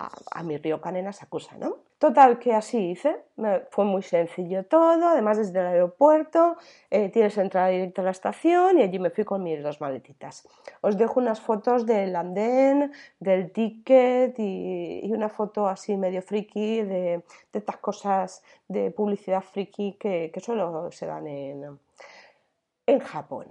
mi 0.44 0.58
río 0.58 0.82
Canena 0.82 1.14
Sakusa, 1.14 1.58
¿no? 1.58 1.78
Total, 2.00 2.38
que 2.38 2.54
así 2.54 2.92
hice. 2.92 3.24
fue 3.72 3.86
muy 3.86 4.04
sencillo 4.04 4.64
todo. 4.66 5.10
Además, 5.10 5.38
desde 5.38 5.60
el 5.60 5.66
aeropuerto 5.66 6.56
eh, 6.92 7.10
tienes 7.10 7.38
entrada 7.40 7.70
directa 7.70 8.04
a 8.04 8.06
la 8.06 8.12
estación 8.12 8.78
y 8.78 8.84
allí 8.84 9.00
me 9.00 9.10
fui 9.10 9.24
con 9.24 9.42
mis 9.42 9.64
dos 9.64 9.82
maletitas. 9.82 10.48
Os 10.82 10.96
dejo 10.96 11.20
unas 11.20 11.42
fotos 11.42 11.88
del 11.88 12.16
andén, 12.16 12.92
del 13.20 13.52
ticket 13.52 14.36
y, 14.38 15.12
una 15.12 15.30
foto 15.30 15.68
así 15.68 15.98
medio 15.98 16.22
friki 16.22 16.84
de, 16.84 17.24
estas 17.52 17.78
cosas 17.78 18.44
de 18.68 18.92
publicidad 18.92 19.42
friki 19.42 19.94
que, 19.94 20.30
que 20.32 20.40
solo 20.40 20.92
se 20.92 21.08
dan 21.08 21.26
en, 21.26 21.80
en 22.86 23.00
Japón. 23.00 23.48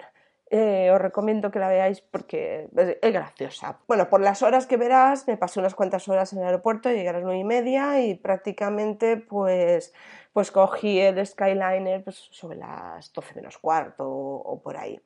Eh, 0.49 0.93
os 0.95 1.01
recomiendo 1.01 1.51
que 1.51 1.59
la 1.59 1.69
veáis 1.69 2.01
porque 2.01 2.69
es, 3.03 3.13
graciosa. 3.13 3.79
Bueno, 3.89 4.09
por 4.09 4.21
las 4.21 4.43
horas 4.43 4.67
que 4.67 4.77
verás, 4.77 5.27
me 5.27 5.37
pasé 5.37 5.59
unas 5.59 5.75
cuantas 5.75 6.09
horas 6.09 6.33
en 6.33 6.39
el 6.39 6.45
aeropuerto, 6.45 6.89
llegué 6.89 7.09
a 7.09 7.15
las 7.15 7.25
nueve 7.25 7.41
y 7.41 7.45
media 7.45 8.01
y 8.01 8.15
prácticamente 8.15 9.17
pues, 9.17 9.93
pues 10.33 10.53
cogí 10.53 11.01
el 11.01 11.27
Skyliner 11.27 12.05
pues, 12.05 12.29
sobre 12.31 12.59
las 12.59 13.13
12 13.13 13.35
menos 13.35 13.59
cuarto 13.59 14.09
o, 14.09 14.61
por 14.63 14.77
ahí. 14.77 15.01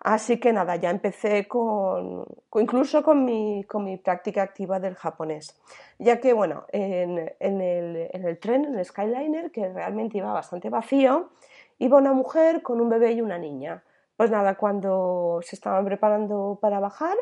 Así 0.00 0.40
que 0.40 0.54
nada, 0.54 0.76
ya 0.76 0.88
empecé 0.88 1.46
con, 1.46 2.24
incluso 2.54 3.02
con 3.02 3.26
mi, 3.26 3.64
con 3.64 3.84
mi 3.84 3.98
práctica 3.98 4.42
activa 4.42 4.80
del 4.80 4.94
japonés, 4.94 5.60
ya 5.98 6.20
que 6.20 6.32
bueno, 6.32 6.64
en, 6.70 7.30
en, 7.40 7.60
el, 7.60 8.08
en 8.10 8.24
el 8.24 8.38
tren, 8.38 8.64
en 8.64 8.78
el 8.78 8.84
Skyliner, 8.84 9.50
que 9.50 9.68
realmente 9.68 10.16
iba 10.16 10.32
bastante 10.32 10.70
vacío, 10.70 11.30
iba 11.78 11.98
una 11.98 12.12
mujer 12.12 12.62
con 12.62 12.80
un 12.80 12.88
bebé 12.88 13.12
y 13.12 13.20
una 13.20 13.36
niña. 13.36 13.82
Pues 14.16 14.30
nada, 14.30 14.54
cuando 14.56 15.40
se 15.42 15.56
estaban 15.56 15.84
preparando 15.84 16.58
para 16.60 16.80
bajar, 16.80 17.16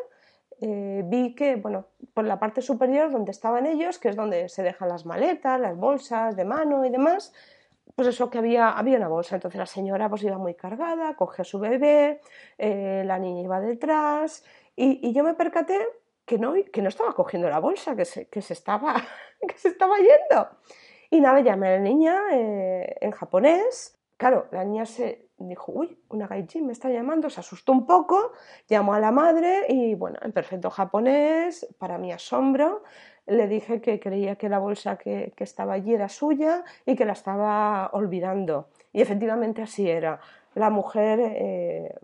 eh, 0.60 1.02
vi 1.04 1.34
que, 1.34 1.56
bueno, 1.56 1.86
por 2.14 2.24
la 2.24 2.38
parte 2.38 2.62
superior 2.62 3.10
donde 3.10 3.32
estaban 3.32 3.66
ellos, 3.66 3.98
que 3.98 4.08
es 4.08 4.16
donde 4.16 4.48
se 4.48 4.62
dejan 4.62 4.88
las 4.88 5.04
maletas, 5.04 5.60
las 5.60 5.76
bolsas 5.76 6.36
de 6.36 6.44
mano 6.44 6.84
y 6.84 6.90
demás, 6.90 7.32
pues 7.96 8.08
eso 8.08 8.30
que 8.30 8.38
había, 8.38 8.70
había 8.70 8.96
una 8.98 9.08
bolsa. 9.08 9.34
Entonces 9.36 9.58
la 9.58 9.66
señora 9.66 10.08
pues 10.08 10.22
iba 10.22 10.38
muy 10.38 10.54
cargada, 10.54 11.14
cogió 11.16 11.42
a 11.42 11.44
su 11.44 11.58
bebé, 11.58 12.20
eh, 12.58 13.02
la 13.04 13.18
niña 13.18 13.42
iba 13.42 13.60
detrás 13.60 14.44
y, 14.76 15.12
yo 15.12 15.24
me 15.24 15.34
percaté 15.34 15.78
que 16.24 16.38
no, 16.38 16.54
que 16.72 16.82
no 16.82 16.88
estaba 16.88 17.12
cogiendo 17.14 17.48
la 17.48 17.60
bolsa, 17.60 17.94
que 17.96 18.04
se, 18.04 18.28
que 18.28 18.42
se, 18.42 18.54
estaba, 18.54 18.94
que 19.48 19.58
se 19.58 19.68
estaba 19.68 19.96
yendo. 19.98 20.48
Y 21.10 21.20
nada, 21.20 21.40
llamé 21.40 21.68
a 21.68 21.70
la 21.72 21.78
niña 21.78 22.20
eh, 22.32 22.96
en 23.00 23.10
japonés. 23.12 23.93
Claro, 24.16 24.46
la 24.52 24.64
niña 24.64 24.86
se, 24.86 25.28
dijo, 25.38 25.72
uy, 25.72 25.98
una 26.08 26.26
gaijin 26.26 26.66
me 26.66 26.72
está 26.72 26.88
llamando, 26.88 27.28
se 27.30 27.40
asustó 27.40 27.72
un 27.72 27.86
poco, 27.86 28.32
llamó 28.68 28.94
a 28.94 29.00
la 29.00 29.10
madre 29.10 29.66
y 29.68 29.94
bueno, 29.94 30.18
en 30.22 30.32
perfecto 30.32 30.70
japonés, 30.70 31.66
para 31.78 31.98
mi 31.98 32.12
asombro, 32.12 32.82
le 33.26 33.48
dije 33.48 33.80
que 33.80 33.98
creía 33.98 34.36
que 34.36 34.48
la 34.48 34.58
bolsa 34.58 34.96
que, 34.96 35.32
estaba 35.38 35.74
allí 35.74 35.94
era 35.94 36.08
suya 36.08 36.64
y 36.86 36.94
que 36.94 37.04
la 37.04 37.14
estaba 37.14 37.90
olvidando. 37.92 38.68
Y 38.92 39.00
efectivamente 39.00 39.62
así 39.62 39.88
era. 39.88 40.20
La 40.54 40.70
mujer, 40.70 41.18
eh, 41.20 41.94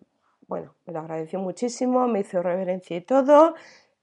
bueno, 0.49 0.75
me 0.87 0.93
lo 0.93 1.01
agradeció 1.01 1.39
muchísimo, 1.39 2.09
me 2.09 2.21
hizo 2.21 2.43
reverencia 2.43 2.97
y 2.97 3.03
todo. 3.03 3.55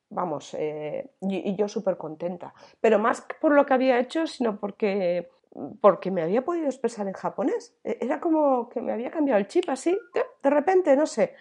Vamos, 0.09 0.53
eh, 0.57 1.09
y, 1.21 1.49
y 1.49 1.55
yo 1.55 1.67
súper 1.67 1.97
contenta. 1.97 2.53
Pero 2.79 2.99
más 2.99 3.25
por 3.41 3.51
lo 3.51 3.65
que 3.65 3.73
había 3.73 3.99
hecho, 3.99 4.27
sino 4.27 4.57
porque 4.57 5.27
porque 5.81 6.11
me 6.11 6.21
había 6.21 6.43
podido 6.43 6.65
expresar 6.65 7.07
en 7.07 7.13
japonés. 7.13 7.75
E, 7.83 7.97
era 8.01 8.19
como 8.19 8.69
que 8.69 8.81
me 8.81 8.93
había 8.93 9.11
cambiado 9.11 9.39
el 9.39 9.47
chip 9.47 9.69
así, 9.69 9.97
de 10.43 10.49
repente, 10.49 10.95
no 10.95 11.05
sé. 11.05 11.35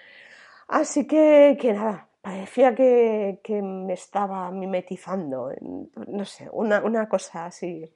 Así 0.69 1.07
que, 1.07 1.57
que 1.61 1.73
nada, 1.73 2.09
parecía 2.23 2.75
que, 2.75 3.41
que, 3.43 3.63
me 3.63 3.93
estaba 3.93 4.51
mimetizando, 4.51 5.53
no 5.61 6.25
sé, 6.25 6.49
una, 6.53 6.83
una, 6.83 7.09
cosa 7.09 7.47
así 7.47 7.89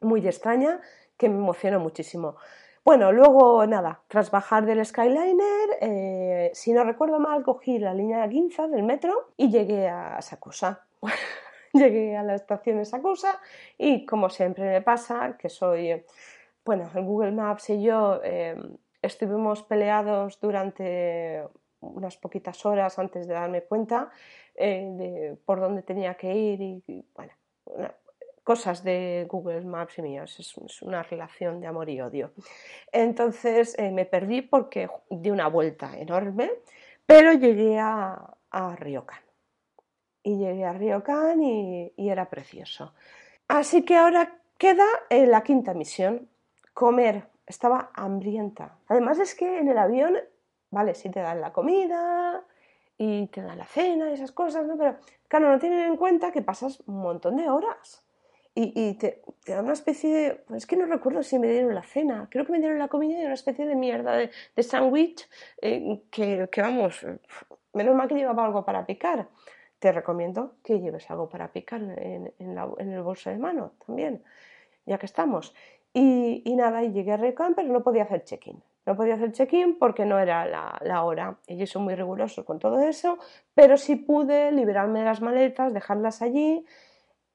muy 0.00 0.26
extraña 0.26 0.80
que 1.16 1.28
me 1.28 1.36
emocionó 1.36 1.78
muchísimo. 1.80 2.36
Bueno, 2.84 3.12
luego 3.12 3.66
nada, 3.66 4.00
tras 4.08 4.30
bajar 4.30 4.64
del 4.64 4.84
Skyliner, 4.84 5.78
eh, 5.80 6.50
si 6.54 6.72
no 6.72 6.84
recuerdo 6.84 7.20
mal, 7.20 7.42
cogí 7.42 7.78
la 7.78 7.92
línea 7.94 8.28
15 8.28 8.68
del 8.68 8.82
metro 8.82 9.32
y 9.36 9.50
llegué 9.50 9.88
a 9.88 10.20
Sakusa. 10.22 10.86
llegué 11.72 12.16
a 12.16 12.22
la 12.22 12.34
estación 12.34 12.78
de 12.78 12.84
Sakusa 12.84 13.40
y 13.76 14.06
como 14.06 14.30
siempre 14.30 14.64
me 14.64 14.82
pasa, 14.82 15.36
que 15.38 15.48
soy, 15.48 16.04
bueno, 16.64 16.90
Google 16.94 17.32
Maps 17.32 17.70
y 17.70 17.82
yo 17.82 18.20
em, 18.22 18.76
estuvimos 19.02 19.62
peleados 19.62 20.40
durante 20.40 21.44
unas 21.80 22.16
poquitas 22.16 22.64
horas 22.66 22.98
antes 22.98 23.26
de 23.26 23.34
darme 23.34 23.62
cuenta 23.62 24.10
eh, 24.54 24.88
de 24.90 25.38
por 25.44 25.60
dónde 25.60 25.82
tenía 25.82 26.14
que 26.14 26.34
ir 26.34 26.60
y, 26.60 27.04
bueno, 27.14 27.32
cosas 28.42 28.82
de 28.82 29.26
Google 29.28 29.60
Maps 29.60 29.98
y 29.98 30.02
míos, 30.02 30.40
es, 30.40 30.82
una 30.82 31.02
relación 31.02 31.60
de 31.60 31.66
amor 31.66 31.88
y 31.90 32.00
odio. 32.00 32.32
Entonces 32.90 33.78
eh, 33.78 33.90
me 33.90 34.06
perdí 34.06 34.42
porque 34.42 34.88
di 35.10 35.30
una 35.30 35.48
vuelta 35.48 35.96
enorme 35.98 36.50
Pero 37.06 37.32
llegué 37.32 37.78
a, 37.78 38.34
a 38.50 38.76
Ryokan. 38.76 39.27
Y 40.28 40.36
llegué 40.36 40.66
a 40.66 40.74
Ryokan 40.74 41.42
y, 41.42 41.90
y 41.96 42.10
era 42.10 42.28
precioso. 42.28 42.92
Así 43.48 43.82
que 43.82 43.96
ahora 43.96 44.36
queda 44.58 44.84
eh, 45.08 45.26
la 45.26 45.42
quinta 45.42 45.72
misión, 45.72 46.28
comer. 46.74 47.24
Estaba 47.46 47.90
hambrienta. 47.94 48.76
Además 48.88 49.18
es 49.20 49.34
que 49.34 49.58
en 49.58 49.68
el 49.68 49.78
avión, 49.78 50.18
vale, 50.70 50.94
sí 50.94 51.08
te 51.08 51.20
dan 51.20 51.40
la 51.40 51.54
comida 51.54 52.44
y 52.98 53.28
te 53.28 53.40
dan 53.40 53.56
la 53.56 53.64
cena 53.64 54.10
y 54.10 54.14
esas 54.14 54.32
cosas, 54.32 54.66
¿no? 54.66 54.76
Pero 54.76 54.98
claro, 55.28 55.50
no 55.50 55.58
tienen 55.58 55.80
en 55.80 55.96
cuenta 55.96 56.30
que 56.30 56.42
pasas 56.42 56.82
un 56.86 57.00
montón 57.00 57.36
de 57.36 57.48
horas. 57.48 58.04
Y, 58.60 58.94
te, 58.94 59.22
te, 59.44 59.52
dan 59.52 59.64
una 59.64 59.72
especie 59.72 60.12
de... 60.12 60.34
Pues 60.34 60.64
es 60.64 60.66
que 60.66 60.76
no 60.76 60.84
recuerdo 60.84 61.22
si 61.22 61.38
me 61.38 61.48
dieron 61.48 61.74
la 61.76 61.84
cena. 61.84 62.26
Creo 62.28 62.44
que 62.44 62.50
me 62.50 62.58
dieron 62.58 62.80
la 62.80 62.88
comida 62.88 63.18
y 63.18 63.24
una 63.24 63.34
especie 63.34 63.64
de 63.64 63.76
mierda 63.76 64.16
de, 64.16 64.30
de 64.56 64.62
sándwich 64.62 65.26
eh, 65.62 66.02
que, 66.10 66.48
que, 66.50 66.60
vamos, 66.60 67.06
menos 67.72 67.94
mal 67.94 68.08
que 68.08 68.16
llevaba 68.16 68.44
algo 68.44 68.64
para 68.64 68.84
picar 68.84 69.28
te 69.78 69.92
recomiendo 69.92 70.54
que 70.62 70.80
lleves 70.80 71.10
algo 71.10 71.28
para 71.28 71.48
picar 71.52 71.80
en, 71.80 72.32
el 72.38 73.02
bolso 73.02 73.30
de 73.30 73.38
mano 73.38 73.72
también, 73.86 74.22
ya 74.86 74.98
que 74.98 75.06
estamos. 75.06 75.54
Y, 75.94 76.54
nada, 76.56 76.84
y 76.84 76.92
llegué 76.92 77.12
a 77.12 77.16
Recon, 77.16 77.54
pero 77.54 77.72
no 77.72 77.82
podía 77.82 78.04
hacer 78.04 78.24
check-in. 78.24 78.62
No 78.86 78.96
podía 78.96 79.14
hacer 79.14 79.32
check-in 79.32 79.78
porque 79.78 80.04
no 80.04 80.18
era 80.18 80.46
la, 80.46 81.02
hora. 81.02 81.38
Ellos 81.46 81.70
son 81.70 81.84
muy 81.84 81.94
rigurosos 81.94 82.44
con 82.44 82.58
todo 82.58 82.80
eso, 82.80 83.18
pero 83.54 83.76
sí 83.76 83.96
pude 83.96 84.52
liberarme 84.52 85.00
de 85.00 85.04
las 85.04 85.20
maletas, 85.20 85.74
dejarlas 85.74 86.22
allí 86.22 86.64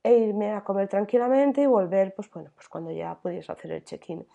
e 0.04 0.18
irme 0.18 0.52
a 0.52 0.62
comer 0.62 0.88
tranquilamente 0.88 1.62
y 1.62 1.66
volver, 1.66 2.14
pues 2.14 2.30
bueno, 2.32 2.52
pues 2.56 2.68
cuando 2.68 2.92
ya 2.92 3.16
pudiese 3.16 3.52
hacer 3.52 3.72
el 3.72 3.84
check-in. 3.84 4.26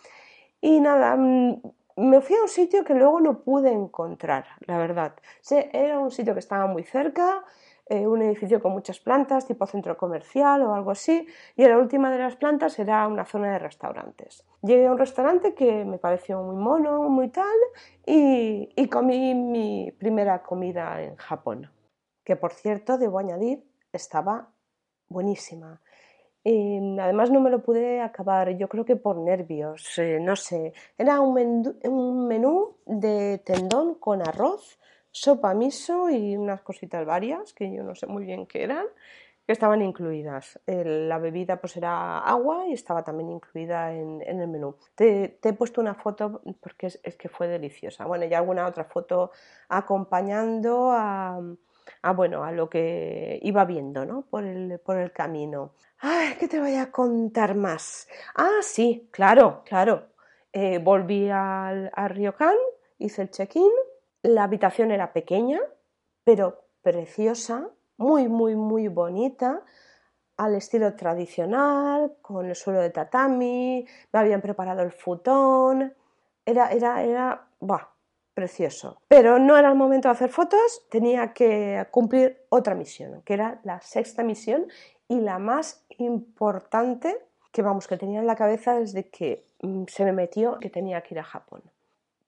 Y 0.61 0.81
nada, 0.81 1.17
mm, 1.17 1.61
me 1.97 2.21
fui 2.21 2.37
a 2.37 2.43
un 2.43 2.49
sitio 2.49 2.85
que 2.85 2.95
luego 2.95 3.21
no 3.21 3.41
pude 3.41 3.73
encontrar, 3.73 4.47
la 4.67 4.79
verdad. 4.79 5.15
Era 5.51 5.99
un 5.99 6.11
sitio 6.11 6.33
que 6.33 6.41
estaba 6.41 6.67
muy 6.67 6.85
cerca, 6.85 7.45
eh, 7.91 8.07
un 8.07 8.23
edificio 8.23 8.61
con 8.61 8.73
muchas 8.73 9.01
plantas, 9.01 9.47
tipo 9.47 9.67
centro 9.67 9.97
comercial 9.97 10.63
o 10.63 10.75
algo 10.75 10.91
así, 10.91 11.27
y 11.57 11.65
la 11.65 11.79
última 11.79 12.11
de 12.11 12.19
las 12.19 12.37
plantas 12.37 12.79
era 12.79 13.07
una 13.09 13.25
zona 13.25 13.53
de 13.53 13.59
restaurantes. 13.59 14.45
Llegué 14.63 14.87
a 14.87 14.93
un 14.93 14.99
restaurante 14.99 15.55
que 15.55 15.85
me 15.85 15.99
pareció 15.99 16.43
muy 16.43 16.57
mono, 16.57 17.09
muy 17.09 17.29
tal, 17.29 17.59
y, 18.05 18.69
y 18.77 18.89
comí 18.89 19.35
mi 19.35 19.93
primera 19.99 20.43
comida 20.43 21.03
en 21.03 21.17
Japón, 21.17 21.71
que 22.25 22.37
por 22.37 22.53
cierto, 22.53 22.99
debo 22.99 23.19
añadir, 23.19 23.65
estaba 23.93 24.51
buenísima. 25.09 25.81
además 26.45 27.31
no 27.31 27.41
me 27.41 27.51
lo 27.51 27.63
pude 27.63 28.01
acabar, 28.01 28.57
yo 28.57 28.69
creo 28.69 28.85
que 28.85 28.97
por 28.97 29.17
nervios, 29.17 29.99
eh, 29.99 30.19
no 30.21 30.37
sé. 30.37 30.73
Era 30.97 31.21
un 31.21 32.29
menú 32.29 32.77
de 32.87 33.39
tendón 33.39 33.95
con 33.95 34.23
arroz, 34.23 34.79
sopa 35.11 35.55
miso 35.55 36.11
y 36.11 36.37
unas 36.37 36.63
cositas 36.63 37.05
varias 37.05 37.53
que 37.53 37.73
yo 37.73 37.83
no 37.83 37.95
sé 37.95 38.07
muy 38.07 38.25
bien 38.25 38.47
qué 38.47 38.63
eran 38.63 38.87
que 39.49 39.53
estaban 39.53 39.81
incluidas. 39.81 40.61
la 40.67 41.19
bebida 41.19 41.57
pues 41.57 41.75
era 41.79 42.19
agua 42.19 42.67
y 42.69 42.75
estaba 42.75 43.03
también 43.03 43.31
incluida 43.31 43.95
en, 43.95 44.21
el 44.21 44.47
menú. 44.47 44.77
Te, 44.95 45.39
he 45.43 45.53
puesto 45.55 45.81
una 45.81 45.95
foto 45.95 46.43
porque 46.61 46.89
es, 46.89 47.17
que 47.17 47.31
fue 47.31 47.49
deliciosa. 47.49 48.05
Bueno, 48.05 48.27
y 48.27 48.35
alguna 48.35 48.67
otra 48.67 48.85
foto 48.85 49.31
acompañando 49.71 50.91
a, 50.93 51.41
bueno, 52.15 52.45
a 52.45 52.53
lo 52.53 52.69
que 52.69 53.39
iba 53.43 53.65
viendo 53.65 54.05
¿no? 54.05 54.21
por, 54.21 54.45
el, 54.45 54.81
por 54.81 54.99
el 54.99 55.13
camino. 55.13 55.73
Ay, 56.01 56.35
¿qué 56.39 56.47
te 56.47 56.61
voy 56.61 56.75
a 56.75 56.91
contar 56.91 57.55
más? 57.55 58.07
Ah, 58.35 58.59
sí, 58.61 59.09
claro, 59.11 59.63
claro. 59.65 60.09
Eh, 60.53 60.77
volví 60.77 61.31
al, 61.31 61.91
al 61.95 62.11
Ryokan, 62.11 62.57
hice 62.99 63.23
el 63.23 63.31
check-in 63.31 63.73
la 64.23 64.45
habitación 64.45 64.91
era 64.91 65.13
pequeña, 65.13 65.61
pero 66.25 66.65
preciosa, 66.83 67.69
muy, 67.97 68.29
muy, 68.29 68.57
muy 68.57 68.89
bonita, 68.89 69.63
al 70.37 70.55
estilo 70.55 70.95
tradicional, 70.95 72.15
con 72.23 72.47
el 72.47 72.55
suelo 72.55 72.81
de 72.81 72.91
tatami, 72.91 73.87
me 74.13 74.19
habían 74.19 74.41
preparado 74.41 74.83
el 74.83 74.93
futón, 74.93 75.93
era, 76.47 76.71
era, 76.71 77.03
era, 77.03 77.49
bah, 77.61 77.93
precioso. 78.35 79.03
Pero 79.09 79.39
no 79.39 79.57
era 79.57 79.69
el 79.69 79.75
momento 79.75 80.09
de 80.09 80.13
hacer 80.13 80.31
fotos, 80.31 80.87
tenía 80.91 81.33
que 81.33 81.87
cumplir 81.91 82.45
otra 82.51 82.75
misión, 82.75 83.23
que 83.23 83.35
era 83.35 83.61
la 83.65 83.81
sexta 83.81 84.23
misión 84.23 84.67
y 85.09 85.21
la 85.21 85.41
más 85.41 85.85
importante 85.99 87.19
que 87.51 87.63
vamos, 87.63 87.89
que 87.89 87.97
tenía 87.97 88.21
en 88.21 88.27
la 88.27 88.37
cabeza 88.37 88.79
desde 88.79 89.09
que 89.09 89.45
mm, 89.63 89.85
se 89.89 90.05
me 90.05 90.13
metió 90.13 90.59
que 90.61 90.71
tenía 90.71 91.01
que 91.01 91.15
ir 91.15 91.21
a 91.21 91.25
Japón 91.25 91.63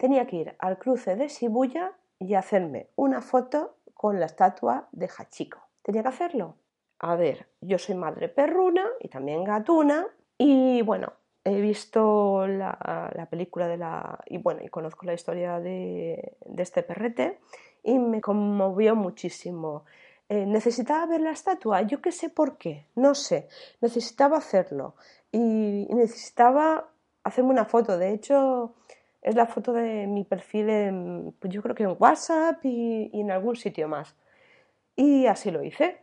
tenía 0.00 0.26
que 0.26 0.36
ir 0.36 0.56
al 0.58 0.78
cruce 0.78 1.14
de 1.14 1.28
Shibuya 1.28 1.92
y 2.18 2.32
hacerme 2.32 2.88
una 2.96 3.20
foto 3.20 3.76
con 3.92 4.18
la 4.18 4.26
estatua 4.26 4.88
de 4.92 5.06
Hachiko. 5.06 5.58
Tenía 5.82 6.02
que 6.02 6.08
hacerlo. 6.08 6.56
A 7.00 7.16
ver, 7.16 7.48
yo 7.60 7.78
soy 7.78 7.96
madre 7.96 8.30
perruna 8.30 8.86
y 8.98 9.08
también 9.08 9.44
gatuna 9.44 10.06
y 10.38 10.80
bueno, 10.80 11.12
he 11.44 11.60
visto 11.60 12.46
la, 12.46 13.28
película 13.30 13.68
de 13.68 13.76
la... 13.76 14.18
y 14.24 14.38
bueno, 14.38 14.62
y 14.64 14.68
conozco 14.68 15.04
la 15.04 15.12
historia 15.12 15.60
de, 15.60 16.34
este 16.56 16.82
perrete 16.82 17.38
y 17.82 17.98
me 17.98 18.22
conmovió 18.22 18.96
muchísimo. 18.96 19.84
Eh, 20.30 20.46
necesitaba 20.46 21.04
ver 21.04 21.20
la 21.20 21.32
estatua, 21.32 21.82
yo 21.82 22.00
qué 22.00 22.12
sé 22.12 22.30
por 22.30 22.56
qué, 22.56 22.86
no 22.94 23.14
sé, 23.14 23.48
necesitaba 23.82 24.38
hacerlo 24.38 24.94
y 25.30 25.86
necesitaba 25.90 26.88
hacerme 27.22 27.50
una 27.50 27.66
foto. 27.66 27.98
De 27.98 28.14
hecho, 28.14 28.74
es 29.22 29.34
la 29.34 29.46
foto 29.46 29.72
de 29.72 30.06
mi 30.06 30.24
perfil, 30.24 30.70
en, 30.70 31.34
pues 31.38 31.52
yo 31.52 31.62
creo 31.62 31.74
que 31.74 31.82
en 31.82 31.96
WhatsApp 31.98 32.64
y, 32.64 33.10
en 33.12 33.30
algún 33.30 33.56
sitio 33.56 33.88
más. 33.88 34.16
Y 34.96 35.26
así 35.26 35.50
lo 35.50 35.62
hice. 35.62 36.00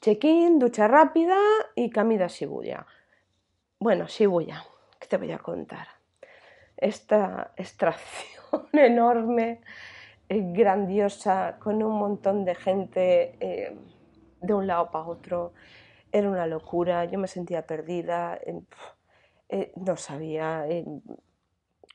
Check-in, 0.00 0.58
ducha 0.58 0.86
rápida 0.86 1.36
y 1.74 1.90
camida 1.90 2.26
a 2.26 2.28
Shibuya. 2.28 2.86
Bueno, 3.80 4.06
Shibuya, 4.06 4.64
¿qué 5.00 5.08
te 5.08 5.16
voy 5.16 5.32
a 5.32 5.38
contar? 5.38 5.88
Esta 6.76 7.52
extracción 7.56 8.66
enorme, 8.72 9.60
eh, 10.28 10.42
grandiosa, 10.52 11.56
con 11.58 11.82
un 11.82 11.98
montón 11.98 12.44
de 12.44 12.54
gente 12.54 13.36
eh, 13.40 13.76
de 14.40 14.54
un 14.54 14.66
lado 14.66 14.90
para 14.90 15.06
otro, 15.06 15.52
era 16.12 16.30
una 16.30 16.46
locura. 16.46 17.04
Yo 17.06 17.18
me 17.18 17.26
sentía 17.26 17.66
perdida, 17.66 18.38
eh, 19.48 19.72
no 19.76 19.96
sabía 19.96 20.66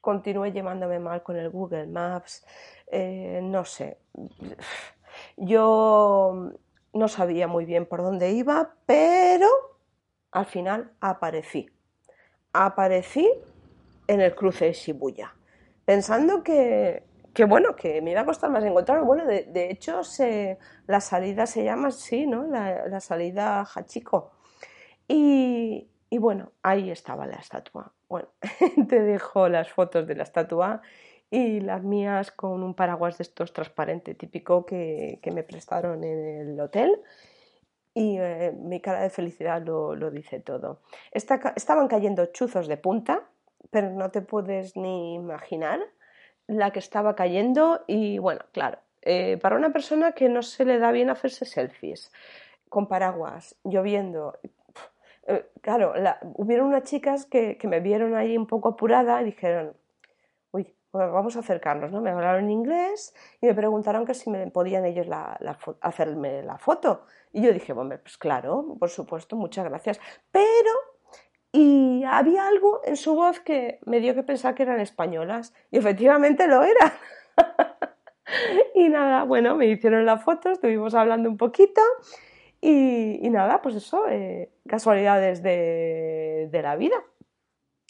continué 0.02 0.52
llevándome 0.52 1.00
mal 1.00 1.24
con 1.24 1.38
el 1.38 1.50
Google 1.50 1.88
Maps, 1.88 2.46
eh, 2.88 3.40
no 3.42 3.64
sé. 3.64 4.00
Yo 5.38 6.52
no 6.94 7.08
sabía 7.08 7.48
muy 7.48 7.66
bien 7.66 7.86
por 7.86 8.02
dónde 8.02 8.32
iba, 8.32 8.74
pero 8.86 9.48
al 10.32 10.46
final 10.46 10.92
aparecí. 11.00 11.70
Aparecí 12.54 13.30
en 14.08 14.20
el 14.20 14.36
cruce 14.36 14.66
de 14.66 14.74
Shibuya, 14.74 15.34
pensando 15.86 16.44
que, 16.44 17.04
bueno, 17.48 17.76
que 17.76 18.02
me 18.02 18.12
iba 18.12 18.22
a 18.22 18.26
costar 18.26 18.50
más 18.50 18.64
encontrarlo. 18.64 19.06
Bueno, 19.06 19.26
de, 19.26 19.70
hecho, 19.72 20.02
la 20.88 21.00
salida 21.00 21.46
se 21.46 21.64
llama 21.64 21.90
así, 21.90 22.28
¿no? 22.28 22.44
La, 22.44 23.00
salida 23.00 23.66
Hachiko. 23.74 24.32
Y 25.08 25.88
bueno, 26.18 26.52
ahí 26.62 26.92
estaba 26.92 27.26
la 27.26 27.38
estatua. 27.38 27.94
Bueno, 28.12 28.28
te 28.89 29.02
dejo 29.02 29.47
las 29.47 29.71
fotos 29.71 30.06
de 30.06 30.15
la 30.15 30.24
estatua 30.24 30.82
y 31.30 31.62
las 31.62 31.82
mías 31.82 32.30
con 32.34 32.62
un 32.62 32.74
paraguas 32.74 33.17
de 33.17 33.21
estos 33.21 33.54
transparente 33.54 34.15
típico 34.15 34.65
que, 34.65 35.21
me 35.34 35.43
prestaron 35.43 36.04
en 36.04 36.50
el 36.50 36.60
hotel. 36.60 37.00
Y 37.93 38.17
eh, 38.19 38.52
mi 38.52 38.82
cara 38.82 39.00
de 39.00 39.10
felicidad 39.12 39.63
lo, 39.63 40.12
dice 40.12 40.41
todo. 40.41 40.82
estaban 41.13 41.88
cayendo 41.88 42.26
chuzos 42.26 42.67
de 42.67 42.76
punta, 42.76 43.30
pero 43.69 43.91
no 43.91 44.12
te 44.12 44.21
puedes 44.21 44.76
ni 44.76 45.15
imaginar 45.15 45.80
la 46.47 46.71
que 46.71 46.80
estaba 46.80 47.15
cayendo. 47.15 47.86
Y 47.88 48.17
bueno, 48.17 48.41
claro, 48.52 48.80
eh, 49.04 49.38
para 49.38 49.56
una 49.56 49.71
persona 49.71 50.12
que 50.12 50.28
no 50.28 50.41
se 50.41 50.65
le 50.65 50.80
da 50.80 50.91
bien 50.91 51.10
hacerse 51.10 51.45
selfies, 51.45 52.12
con 52.67 52.89
paraguas, 52.89 53.56
lloviendo, 53.63 54.38
eh, 55.36 55.46
claro, 55.62 55.94
hubieron 56.36 56.67
unas 56.67 56.84
chicas 56.84 57.26
que, 57.26 57.58
me 57.63 57.80
vieron 57.80 58.15
ahí 58.15 58.38
un 58.38 58.48
poco 58.48 58.70
apurada 58.70 59.22
y 59.22 59.26
dijeron, 59.26 59.76
uy, 60.52 60.76
pues 60.91 61.12
vamos 61.12 61.36
a 61.36 61.39
acercarnos, 61.39 61.91
¿no? 61.91 62.02
Me 62.02 62.12
hablaron 62.12 62.46
en 62.46 62.52
inglés 62.52 63.15
y 63.41 63.46
me 63.46 63.54
preguntaron 63.54 64.06
que 64.06 64.13
si 64.13 64.30
me 64.30 64.50
podían 64.52 64.86
ellos 64.86 65.08
hacerme 65.82 66.44
la 66.44 66.58
foto. 66.58 67.06
Y 67.32 67.41
yo 67.41 67.54
dije, 67.54 67.74
bueno, 67.74 67.96
pues 68.02 68.17
claro, 68.17 68.76
por 68.80 68.89
supuesto, 68.89 69.36
muchas 69.36 69.65
gracias. 69.65 70.00
Pero, 70.32 70.72
y 71.52 72.04
había 72.04 72.48
algo 72.48 72.82
en 72.84 72.98
su 72.98 73.15
voz 73.15 73.39
que 73.39 73.80
me 73.86 74.00
dio 74.00 74.15
que 74.15 74.24
pensar 74.24 74.56
que 74.56 74.63
eran 74.63 74.80
españolas. 74.80 75.54
Y 75.72 75.78
efectivamente 75.78 76.48
lo 76.48 76.63
eran. 76.63 76.91
y 78.76 78.89
nada, 78.89 79.24
bueno, 79.24 79.56
me 79.56 79.67
hicieron 79.67 80.06
la 80.06 80.17
foto, 80.17 80.50
estuvimos 80.52 80.94
hablando 80.94 81.30
un 81.30 81.38
poquito 81.38 81.82
y, 82.62 83.30
nada, 83.32 83.62
pues 83.62 83.76
eso, 83.76 84.08
eh, 84.08 84.52
casualidades 84.67 85.41
de, 85.41 86.50
la 86.52 86.76
vida. 86.76 86.95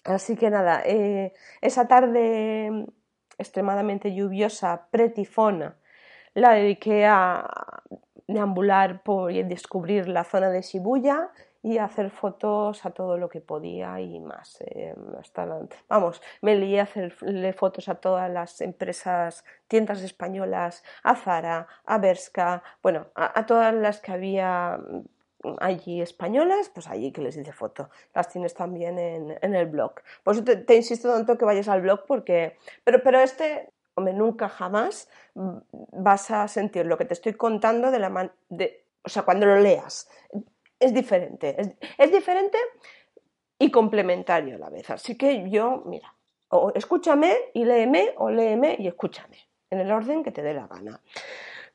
Así 0.06 0.36
que 0.36 0.50
nada, 0.50 0.82
eh, 0.86 1.34
esa 1.62 1.88
tarde 1.88 2.88
extremadamente 3.38 4.14
lluviosa, 4.14 4.88
pretifona, 4.92 5.76
la 6.34 6.54
dediqué 6.54 7.06
a 7.06 7.84
deambular 8.28 9.04
por 9.04 9.32
y 9.32 9.44
descubrir 9.44 10.08
la 10.08 10.24
zona 10.24 10.50
de 10.50 10.62
Shibuya 10.62 11.30
y 11.64 11.78
hacer 11.78 12.10
fotos 12.10 12.86
a 12.86 12.92
todo 12.92 13.18
lo 13.18 13.30
que 13.30 13.40
podía 13.40 14.00
y 14.00 14.20
más. 14.20 14.62
Eh, 14.62 14.96
vamos, 15.88 16.22
me 16.42 16.56
lié 16.56 16.80
a 16.80 16.84
hacerle 16.84 17.54
fotos 17.54 17.88
a 17.88 17.96
todas 17.96 18.30
las 18.32 18.62
empresas, 18.62 19.46
tiendas 19.68 20.02
españolas, 20.02 20.84
a 21.04 21.16
Zara, 21.16 21.68
a 21.86 21.98
Berska, 22.00 22.64
bueno, 22.82 23.08
a, 23.16 23.46
todas 23.46 23.74
las 23.74 24.02
que 24.02 24.12
había 24.12 24.80
allí 25.60 26.02
españolas, 26.02 26.70
pues 26.70 26.88
allí 26.88 27.12
que 27.12 27.22
les 27.22 27.38
hice 27.38 27.52
foto. 27.52 27.90
Las 28.16 28.30
tienes 28.30 28.54
también 28.54 28.98
en, 28.98 29.56
el 29.56 29.66
blog. 29.68 29.94
Pues 30.24 30.44
te, 30.44 30.56
te, 30.56 30.76
insisto 30.76 31.12
tanto 31.12 31.38
que 31.38 31.46
vayas 31.46 31.68
al 31.68 31.82
blog 31.82 32.06
porque... 32.08 32.58
Pero, 32.84 33.04
pero 33.04 33.20
este, 33.20 33.70
hombre, 33.94 34.14
nunca 34.14 34.50
jamás 34.50 35.10
vas 35.34 36.32
a 36.32 36.48
sentir 36.48 36.86
lo 36.86 36.98
que 36.98 37.06
te 37.06 37.14
estoy 37.14 37.34
contando 37.34 37.92
de 37.92 38.00
la 38.00 38.32
de, 38.50 38.84
o 39.04 39.10
sea, 39.10 39.24
cuando 39.24 39.46
lo 39.46 39.58
leas 39.58 40.10
es 40.82 40.94
diferente. 40.94 41.56
Es, 41.98 42.12
diferente 42.12 42.58
y 43.58 43.72
complementario 43.72 44.56
a 44.56 44.60
la 44.60 44.70
vez. 44.70 44.90
Así 44.90 45.16
que 45.16 45.50
yo, 45.50 45.84
mira, 45.86 46.14
o 46.50 46.72
escúchame 46.76 47.34
y 47.54 47.64
léeme, 47.64 48.14
o 48.18 48.30
léeme 48.30 48.76
y 48.80 48.88
escúchame, 48.88 49.38
en 49.70 49.80
el 49.80 49.92
orden 49.92 50.24
que 50.24 50.32
te 50.32 50.42
dé 50.42 50.54
la 50.54 50.68
gana. 50.68 51.00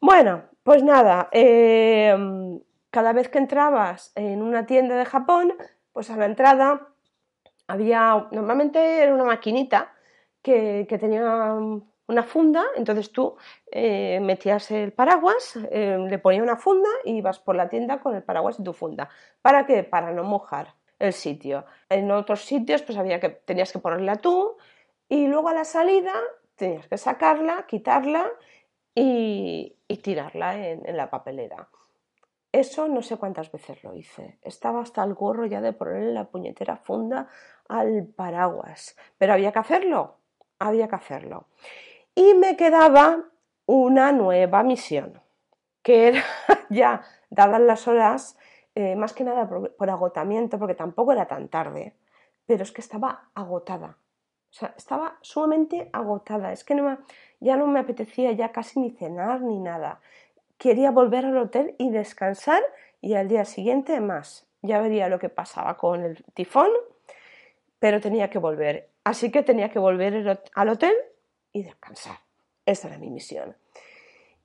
Bueno, 0.01 0.43
pues 0.63 0.83
nada, 0.83 1.29
em, 1.33 2.61
cada 2.91 3.13
vez 3.13 3.29
que 3.29 3.39
entrabas 3.39 4.13
en 4.17 4.43
una 4.43 4.67
tienda 4.67 4.97
de 4.97 5.05
Japón, 5.05 5.55
pues 5.93 6.11
a 6.11 6.17
la 6.17 6.27
entrada 6.27 6.89
había, 7.69 8.29
normalmente 8.33 9.03
era 9.03 9.15
una 9.15 9.25
maquinita 9.25 9.95
que, 10.43 10.87
que 10.89 10.99
tenía 10.99 11.55
una 12.09 12.23
funda, 12.23 12.65
entonces 12.77 13.11
tú 13.11 13.37
eh, 13.71 14.21
metías 14.21 14.71
el 14.71 14.93
paraguas, 14.93 15.59
eh, 15.71 15.99
le 15.99 16.19
ponías 16.19 16.43
una 16.43 16.57
funda 16.57 16.89
y 17.05 17.17
ibas 17.17 17.39
por 17.39 17.57
la 17.57 17.69
tienda 17.69 18.01
con 18.01 18.15
el 18.15 18.23
paraguas 18.23 18.61
y 18.61 18.65
tu 18.65 18.73
funda. 18.73 19.09
¿Para 19.43 19.67
qué? 19.67 19.83
Para 19.83 20.13
no 20.13 20.23
mojar 20.23 20.75
el 20.99 21.13
sitio. 21.13 21.65
En 21.89 22.11
otros 22.11 22.45
sitios 22.45 22.83
pues 22.83 22.97
había 22.97 23.19
que, 23.21 23.31
tenías 23.31 23.73
que 23.73 23.79
ponerla 23.79 24.17
tú 24.17 24.57
y 25.09 25.27
luego 25.27 25.49
a 25.49 25.55
la 25.55 25.65
salida 25.65 26.13
tenías 26.55 26.87
que 26.87 26.97
sacarla, 26.97 27.67
quitarla 27.67 28.31
y, 28.95 29.77
tirarla 30.03 30.57
en, 30.57 30.97
la 30.97 31.11
papelera. 31.11 31.69
Eso 32.53 32.89
no 32.89 33.03
sé 33.03 33.17
cuántas 33.19 33.53
veces 33.53 33.83
lo 33.85 33.95
hice. 33.95 34.39
Estaba 34.43 34.81
hasta 34.81 35.05
el 35.05 35.15
gorro 35.15 35.45
ya 35.45 35.61
de 35.61 35.73
ponerle 35.73 36.13
la 36.13 36.25
puñetera 36.25 36.77
funda 36.77 37.29
al 37.69 38.07
paraguas. 38.07 38.97
Pero 39.19 39.35
había 39.35 39.53
que 39.53 39.59
hacerlo, 39.59 40.17
había 40.59 40.89
que 40.89 40.95
hacerlo 40.95 41.49
y 42.17 42.35
me 42.35 42.57
quedaba 42.57 43.25
una 43.67 44.11
nueva 44.11 44.65
misión, 44.65 45.21
que 45.83 46.09
era 46.09 46.25
ya, 46.71 47.03
dadas 47.31 47.61
las 47.61 47.87
horas, 47.87 48.37
eh, 48.75 48.97
más 48.97 49.13
que 49.13 49.23
nada 49.23 49.49
por, 49.49 49.91
agotamiento, 49.91 50.59
porque 50.59 50.75
tampoco 50.75 51.13
era 51.13 51.27
tan 51.27 51.49
tarde, 51.49 51.95
pero 52.47 52.65
es 52.65 52.73
que 52.73 52.81
estaba 52.81 53.29
agotada. 53.35 53.99
O 54.51 54.59
sea, 54.59 54.75
estaba 54.77 55.19
sumamente 55.21 55.91
agotada. 55.93 56.53
Es 56.53 56.65
que 56.65 56.75
no 56.75 56.99
ya 57.41 57.57
no 57.57 57.67
me 57.67 57.81
apetecía 57.81 58.33
ya 58.33 58.53
casi 58.53 58.81
ni 58.81 58.91
cenar 58.91 59.43
ni 59.43 59.59
nada. 59.59 60.01
Quería 60.57 60.91
volver 60.91 61.27
al 61.27 61.37
hotel 61.37 61.75
y 61.79 61.91
descansar 61.91 62.63
y 63.03 63.15
al 63.15 63.29
día 63.29 63.45
siguiente 63.45 64.01
más. 64.01 64.49
Ya 64.63 64.81
vería 64.81 65.09
lo 65.09 65.19
que 65.19 65.29
pasaba 65.29 65.77
con 65.77 66.03
el 66.05 66.25
tifón, 66.33 66.71
pero 67.79 68.01
tenía 68.01 68.31
que 68.31 68.39
volver. 68.39 68.89
Así 69.05 69.31
que 69.31 69.43
tenía 69.43 69.69
que 69.69 69.79
volver 69.79 70.41
al 70.55 70.69
hotel 70.71 70.95
y 71.57 71.63
descansar. 71.63 72.19
Esa 72.67 72.89
era 72.89 72.99
mi 72.99 73.09
misión. 73.09 73.57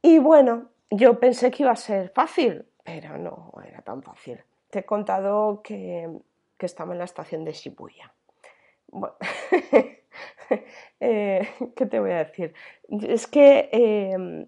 Y 0.01 0.19
bueno, 0.19 0.69
yo 0.89 1.19
pensé 1.19 1.51
que 1.51 1.63
iba 1.63 1.71
a 1.71 1.75
ser 1.75 2.09
fácil, 2.09 2.65
pero 2.83 3.17
no 3.17 3.51
era 3.65 3.81
tan 3.81 4.01
fácil. 4.01 4.41
Te 4.69 4.79
he 4.79 4.85
contado 4.85 5.61
que, 5.61 6.09
estaba 6.59 6.93
en 6.93 6.99
la 6.99 7.05
estación 7.05 7.43
de 7.43 7.53
Shibuya. 7.53 8.13
Eh, 10.99 11.47
¿qué 11.77 11.85
te 11.85 11.99
voy 11.99 12.11
a 12.11 12.25
decir? 12.25 12.53
Es 12.89 13.25
que 13.25 13.69
em, 13.71 14.45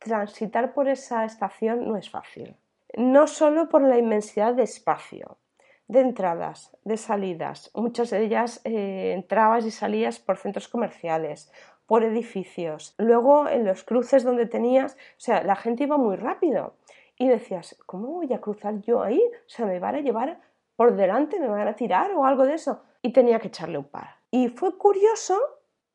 transitar 0.00 0.74
por 0.74 0.88
esa 0.88 1.24
estación 1.24 1.86
no 1.86 1.96
es 1.96 2.10
fácil. 2.10 2.56
No 2.96 3.28
solo 3.28 3.68
por 3.68 3.82
la 3.82 3.96
inmensidad 3.96 4.52
de 4.54 4.64
espacio, 4.64 5.38
de 5.86 6.00
entradas, 6.00 6.76
de 6.84 6.96
salidas. 6.96 7.70
Muchas 7.74 8.10
de 8.10 8.24
ellas 8.24 8.60
eh, 8.64 9.12
entrabas 9.14 9.64
y 9.64 9.70
salías 9.70 10.18
por 10.18 10.36
centros 10.38 10.68
comerciales, 10.68 11.52
por 11.86 12.02
edificios. 12.02 12.94
Luego 12.98 13.48
en 13.48 13.64
los 13.64 13.84
cruces 13.84 14.24
donde 14.24 14.46
tenías, 14.46 14.94
o 14.94 15.20
sea, 15.20 15.42
la 15.42 15.56
gente 15.56 15.84
iba 15.84 15.96
muy 15.96 16.16
rápido 16.16 16.76
y 17.18 17.28
decías, 17.28 17.76
¿cómo 17.86 18.08
voy 18.08 18.32
a 18.32 18.40
cruzar 18.40 18.80
yo 18.80 19.02
ahí? 19.02 19.20
O 19.20 19.48
sea, 19.48 19.66
me 19.66 19.78
van 19.78 19.96
a 19.96 20.00
llevar 20.00 20.40
por 20.76 20.96
delante, 20.96 21.38
me 21.38 21.48
van 21.48 21.68
a 21.68 21.76
tirar 21.76 22.12
o 22.12 22.24
algo 22.24 22.44
de 22.44 22.54
eso. 22.54 22.82
Y 23.02 23.12
tenía 23.12 23.38
que 23.38 23.48
echarle 23.48 23.78
un 23.78 23.84
par. 23.84 24.16
Y 24.30 24.48
fue 24.48 24.76
curioso 24.76 25.38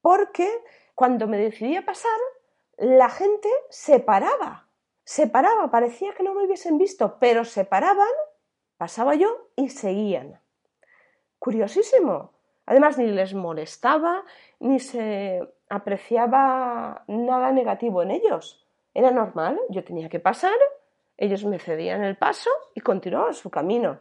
porque 0.01 0.47
cuando 0.95 1.27
me 1.27 1.37
decidí 1.37 1.75
a 1.75 1.85
pasar, 1.85 2.17
la 2.77 3.09
gente 3.09 3.49
se 3.69 3.99
paraba. 3.99 4.67
Se 5.03 5.27
paraba, 5.27 5.71
parecía 5.71 6.13
que 6.13 6.23
no 6.23 6.33
me 6.33 6.45
hubiesen 6.45 6.77
visto, 6.77 7.17
pero 7.19 7.43
se 7.43 7.65
paraban, 7.65 8.07
pasaba 8.77 9.15
yo 9.15 9.49
y 9.55 9.69
seguían. 9.69 10.39
Curiosísimo. 11.39 12.38
Además, 12.69 12.99
ni 12.99 13.07
les 13.07 13.33
molestaba, 13.33 14.23
ni 14.59 14.79
se 14.79 15.41
apreciaba 15.69 17.03
nada 17.07 17.51
negativo 17.51 18.03
en 18.03 18.11
ellos. 18.11 18.63
Era 18.93 19.09
normal, 19.09 19.59
yo 19.69 19.83
tenía 19.83 20.07
que 20.07 20.19
pasar, 20.19 20.53
ellos 21.17 21.43
me 21.45 21.57
cedían 21.57 22.03
el 22.03 22.15
paso 22.15 22.51
y 22.75 22.81
continuaban 22.81 23.33
su 23.33 23.49
camino. 23.49 23.97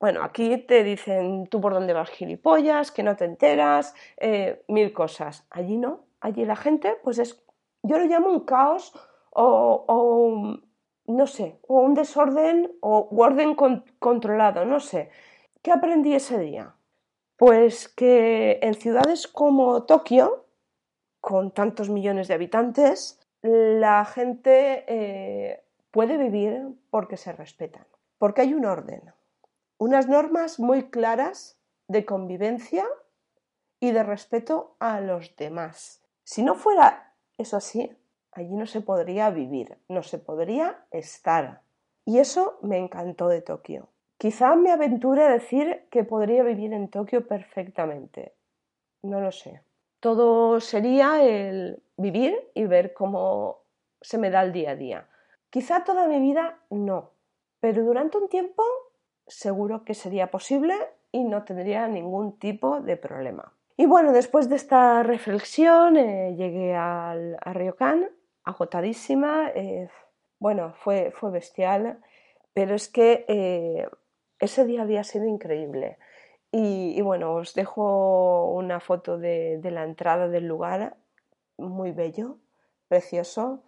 Bueno, 0.00 0.22
aquí 0.22 0.56
te 0.56 0.84
dicen 0.84 1.48
tú 1.48 1.60
por 1.60 1.74
dónde 1.74 1.92
vas 1.92 2.08
gilipollas, 2.08 2.90
que 2.90 3.02
no 3.02 3.14
te 3.14 3.26
enteras, 3.26 3.94
eh, 4.16 4.64
mil 4.68 4.94
cosas. 4.94 5.46
Allí 5.50 5.76
no, 5.76 6.06
allí 6.22 6.46
la 6.46 6.56
gente, 6.56 6.96
pues 7.04 7.18
es, 7.18 7.44
yo 7.82 7.98
lo 7.98 8.06
llamo 8.06 8.30
un 8.30 8.46
caos 8.46 8.94
o, 9.32 10.56
no 11.08 11.26
sé, 11.26 11.58
o 11.68 11.80
un 11.80 11.92
desorden 11.92 12.72
o 12.80 13.06
orden 13.14 13.54
controlado, 13.98 14.64
no 14.64 14.80
sé. 14.80 15.10
¿Qué 15.60 15.72
aprendí 15.72 16.14
ese 16.14 16.38
día? 16.38 16.72
Pues 17.36 17.88
que 17.88 18.58
en 18.62 18.74
ciudades 18.74 19.28
como 19.28 19.84
Tokio, 19.84 20.46
con 21.20 21.52
tantos 21.52 21.90
millones 21.90 22.28
de 22.28 22.34
habitantes, 22.34 23.20
la 23.42 24.04
gente 24.04 24.84
eh, 24.88 25.62
puede 25.90 26.16
vivir 26.16 26.74
porque 26.90 27.16
se 27.16 27.32
respetan, 27.32 27.86
porque 28.18 28.40
hay 28.40 28.54
un 28.54 28.64
orden, 28.64 29.12
unas 29.78 30.08
normas 30.08 30.58
muy 30.58 30.90
claras 30.90 31.58
de 31.88 32.04
convivencia 32.04 32.86
y 33.80 33.92
de 33.92 34.02
respeto 34.02 34.76
a 34.78 35.00
los 35.00 35.36
demás. 35.36 36.02
Si 36.24 36.42
no 36.42 36.54
fuera 36.54 37.12
eso 37.38 37.56
así, 37.58 37.94
allí 38.32 38.54
no 38.54 38.66
se 38.66 38.80
podría 38.80 39.30
vivir, 39.30 39.78
no 39.88 40.02
se 40.02 40.18
podría 40.18 40.86
estar. 40.90 41.62
Y 42.04 42.18
eso 42.18 42.58
me 42.62 42.78
encantó 42.78 43.28
de 43.28 43.42
Tokio. 43.42 43.88
Quizá 44.18 44.56
me 44.56 44.72
aventure 44.72 45.22
a 45.24 45.30
decir 45.30 45.86
que 45.90 46.04
podría 46.04 46.42
vivir 46.42 46.72
en 46.72 46.88
Tokio 46.88 47.26
perfectamente. 47.26 48.34
No 49.02 49.20
lo 49.20 49.30
sé 49.30 49.62
todo 50.06 50.60
sería 50.60 51.20
el 51.24 51.82
vivir 51.96 52.38
y 52.54 52.66
ver 52.66 52.92
cómo 52.92 53.62
se 54.00 54.18
me 54.18 54.30
da 54.30 54.42
el 54.42 54.52
día 54.52 54.70
a 54.70 54.76
día. 54.76 55.08
Quizá 55.50 55.82
toda 55.82 56.06
mi 56.06 56.20
vida 56.20 56.60
no, 56.70 57.10
pero 57.58 57.82
durante 57.82 58.16
un 58.16 58.28
tiempo 58.28 58.62
seguro 59.26 59.84
que 59.84 59.94
sería 59.94 60.30
posible 60.30 60.76
y 61.10 61.24
no 61.24 61.42
tendría 61.42 61.88
ningún 61.88 62.38
tipo 62.38 62.80
de 62.80 62.96
problema. 62.96 63.52
Y 63.76 63.86
bueno, 63.86 64.12
después 64.12 64.48
de 64.48 64.54
esta 64.54 65.02
reflexión 65.02 65.96
eh, 65.96 66.36
llegué 66.36 66.76
al, 66.76 67.36
a 67.40 67.52
Ryokan, 67.52 68.08
agotadísima. 68.44 69.50
Eh, 69.56 69.88
bueno, 70.38 70.72
fue, 70.74 71.10
fue 71.10 71.30
bestial, 71.30 71.98
pero 72.54 72.76
es 72.76 72.88
que 72.88 73.24
eh, 73.26 73.88
ese 74.38 74.64
día 74.64 74.82
había 74.82 75.04
sido 75.04 75.26
increíble. 75.26 75.98
Y, 76.52 77.00
bueno, 77.02 77.34
os 77.34 77.54
dejo 77.54 78.50
una 78.52 78.80
foto 78.80 79.18
de, 79.18 79.60
la 79.62 79.84
entrada 79.84 80.28
del 80.28 80.46
lugar, 80.46 80.96
muy 81.58 81.92
bello, 81.92 82.38
precioso, 82.88 83.62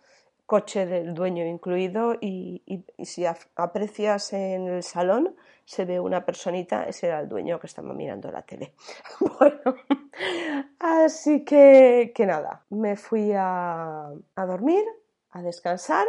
coche 0.46 0.86
del 0.86 1.12
dueño 1.12 1.44
incluido 1.44 2.14
y, 2.20 2.62
si 3.02 3.26
aprecias 3.26 4.32
en 4.32 4.68
el 4.68 4.82
salón 4.82 5.36
se 5.66 5.84
ve 5.84 6.00
una 6.00 6.24
personita, 6.24 6.84
ese 6.84 7.08
era 7.08 7.20
el 7.20 7.28
dueño 7.28 7.60
que 7.60 7.66
estaba 7.66 7.92
mirando 7.92 8.30
la 8.30 8.40
tele. 8.40 8.72
bueno, 9.38 9.74
así 10.78 11.44
que, 11.44 12.12
que 12.14 12.24
nada, 12.24 12.64
me 12.70 12.96
fui 12.96 13.32
a, 13.36 14.10
a 14.34 14.46
dormir, 14.46 14.82
a 15.32 15.42
descansar 15.42 16.06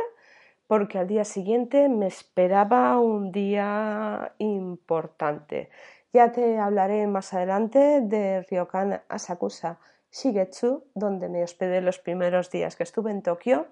porque 0.70 1.00
al 1.00 1.08
día 1.08 1.26
siguiente 1.26 1.90
me 1.90 2.06
esperaba 2.06 3.00
un 3.00 3.32
día 3.32 4.36
importante. 4.38 5.72
Ya 6.14 6.32
te 6.32 6.60
hablaré 6.60 7.08
más 7.08 7.34
adelante 7.34 8.02
de 8.02 8.44
Ryokan 8.44 9.02
Asakusa 9.10 9.80
Shigetsu, 10.12 10.84
donde 10.94 11.28
me 11.28 11.42
hospedé 11.42 11.82
los 11.82 11.98
primeros 11.98 12.52
días 12.52 12.76
que 12.76 12.84
estuve 12.84 13.10
en 13.10 13.24
Tokio. 13.24 13.66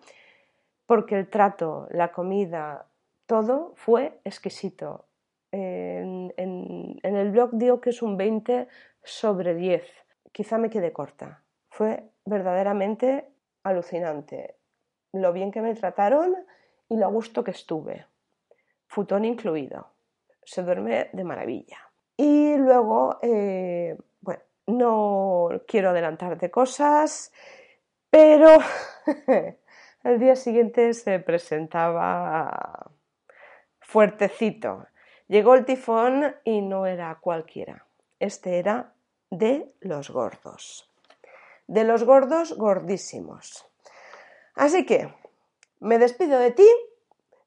porque 0.87 1.19
el 1.19 1.29
trato, 1.29 1.87
la 1.91 2.11
comida, 2.11 2.87
todo 3.27 3.73
fue 3.75 4.19
exquisito. 4.23 5.05
En, 5.51 6.33
el 6.35 7.31
blog 7.31 7.51
digo 7.53 7.79
que 7.79 7.91
es 7.91 8.01
un 8.01 8.17
20 8.17 8.67
sobre 9.03 9.53
10. 9.53 9.83
Quizá 10.31 10.57
me 10.57 10.71
quede 10.71 10.93
corta. 10.93 11.43
Fue 11.69 12.09
verdaderamente 12.25 13.29
alucinante 13.61 14.55
lo 15.13 15.31
bien 15.31 15.51
que 15.51 15.61
me 15.61 15.75
trataron 15.75 16.35
y 16.89 16.97
lo 16.97 17.09
gusto 17.11 17.43
que 17.43 17.51
estuve. 17.51 18.05
Futón 18.87 19.25
incluido. 19.25 19.87
Se 20.43 20.63
duerme 20.63 21.09
de 21.11 21.23
maravilla. 21.23 21.77
Y 22.15 22.55
luego, 22.57 23.19
eh, 23.21 23.97
bueno, 24.21 24.41
no 24.67 25.49
quiero 25.67 25.89
adelantarte 25.89 26.49
cosas, 26.49 27.31
pero 28.09 28.57
el 30.03 30.19
día 30.19 30.35
siguiente 30.35 30.93
se 30.93 31.19
presentaba 31.19 32.89
fuertecito. 33.79 34.87
Llegó 35.27 35.55
el 35.55 35.65
tifón 35.65 36.35
y 36.43 36.61
no 36.61 36.85
era 36.85 37.17
cualquiera. 37.21 37.85
Este 38.19 38.59
era 38.59 38.93
de 39.29 39.73
los 39.81 40.09
gordos. 40.09 40.89
De 41.67 41.83
los 41.83 42.03
gordos 42.03 42.57
gordísimos. 42.57 43.65
Así 44.55 44.85
que 44.85 45.13
me 45.79 45.99
despido 45.99 46.39
de 46.39 46.51
ti, 46.51 46.67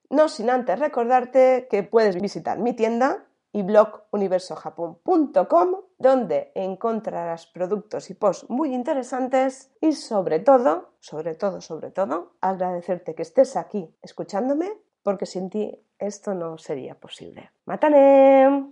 no 0.08 0.28
sin 0.28 0.50
antes 0.50 0.78
recordarte 0.78 1.68
que 1.70 1.82
puedes 1.82 2.20
visitar 2.20 2.58
mi 2.58 2.74
tienda 2.74 3.26
y 3.52 3.62
blog 3.62 4.04
universojapón.com 4.12 5.76
donde 5.98 6.52
encontrarás 6.54 7.46
productos 7.46 8.10
y 8.10 8.14
posts 8.14 8.48
muy 8.48 8.74
interesantes 8.74 9.72
y 9.80 9.92
sobre 9.92 10.38
todo, 10.38 10.90
sobre 11.00 11.34
todo, 11.34 11.60
sobre 11.60 11.90
todo, 11.90 12.32
agradecerte 12.40 13.14
que 13.14 13.22
estés 13.22 13.56
aquí 13.56 13.94
escuchándome 14.02 14.72
porque 15.02 15.26
sin 15.26 15.50
ti 15.50 15.84
esto 15.98 16.34
no 16.34 16.58
sería 16.58 16.94
posible. 16.94 17.50
¡Matane! 17.66 18.70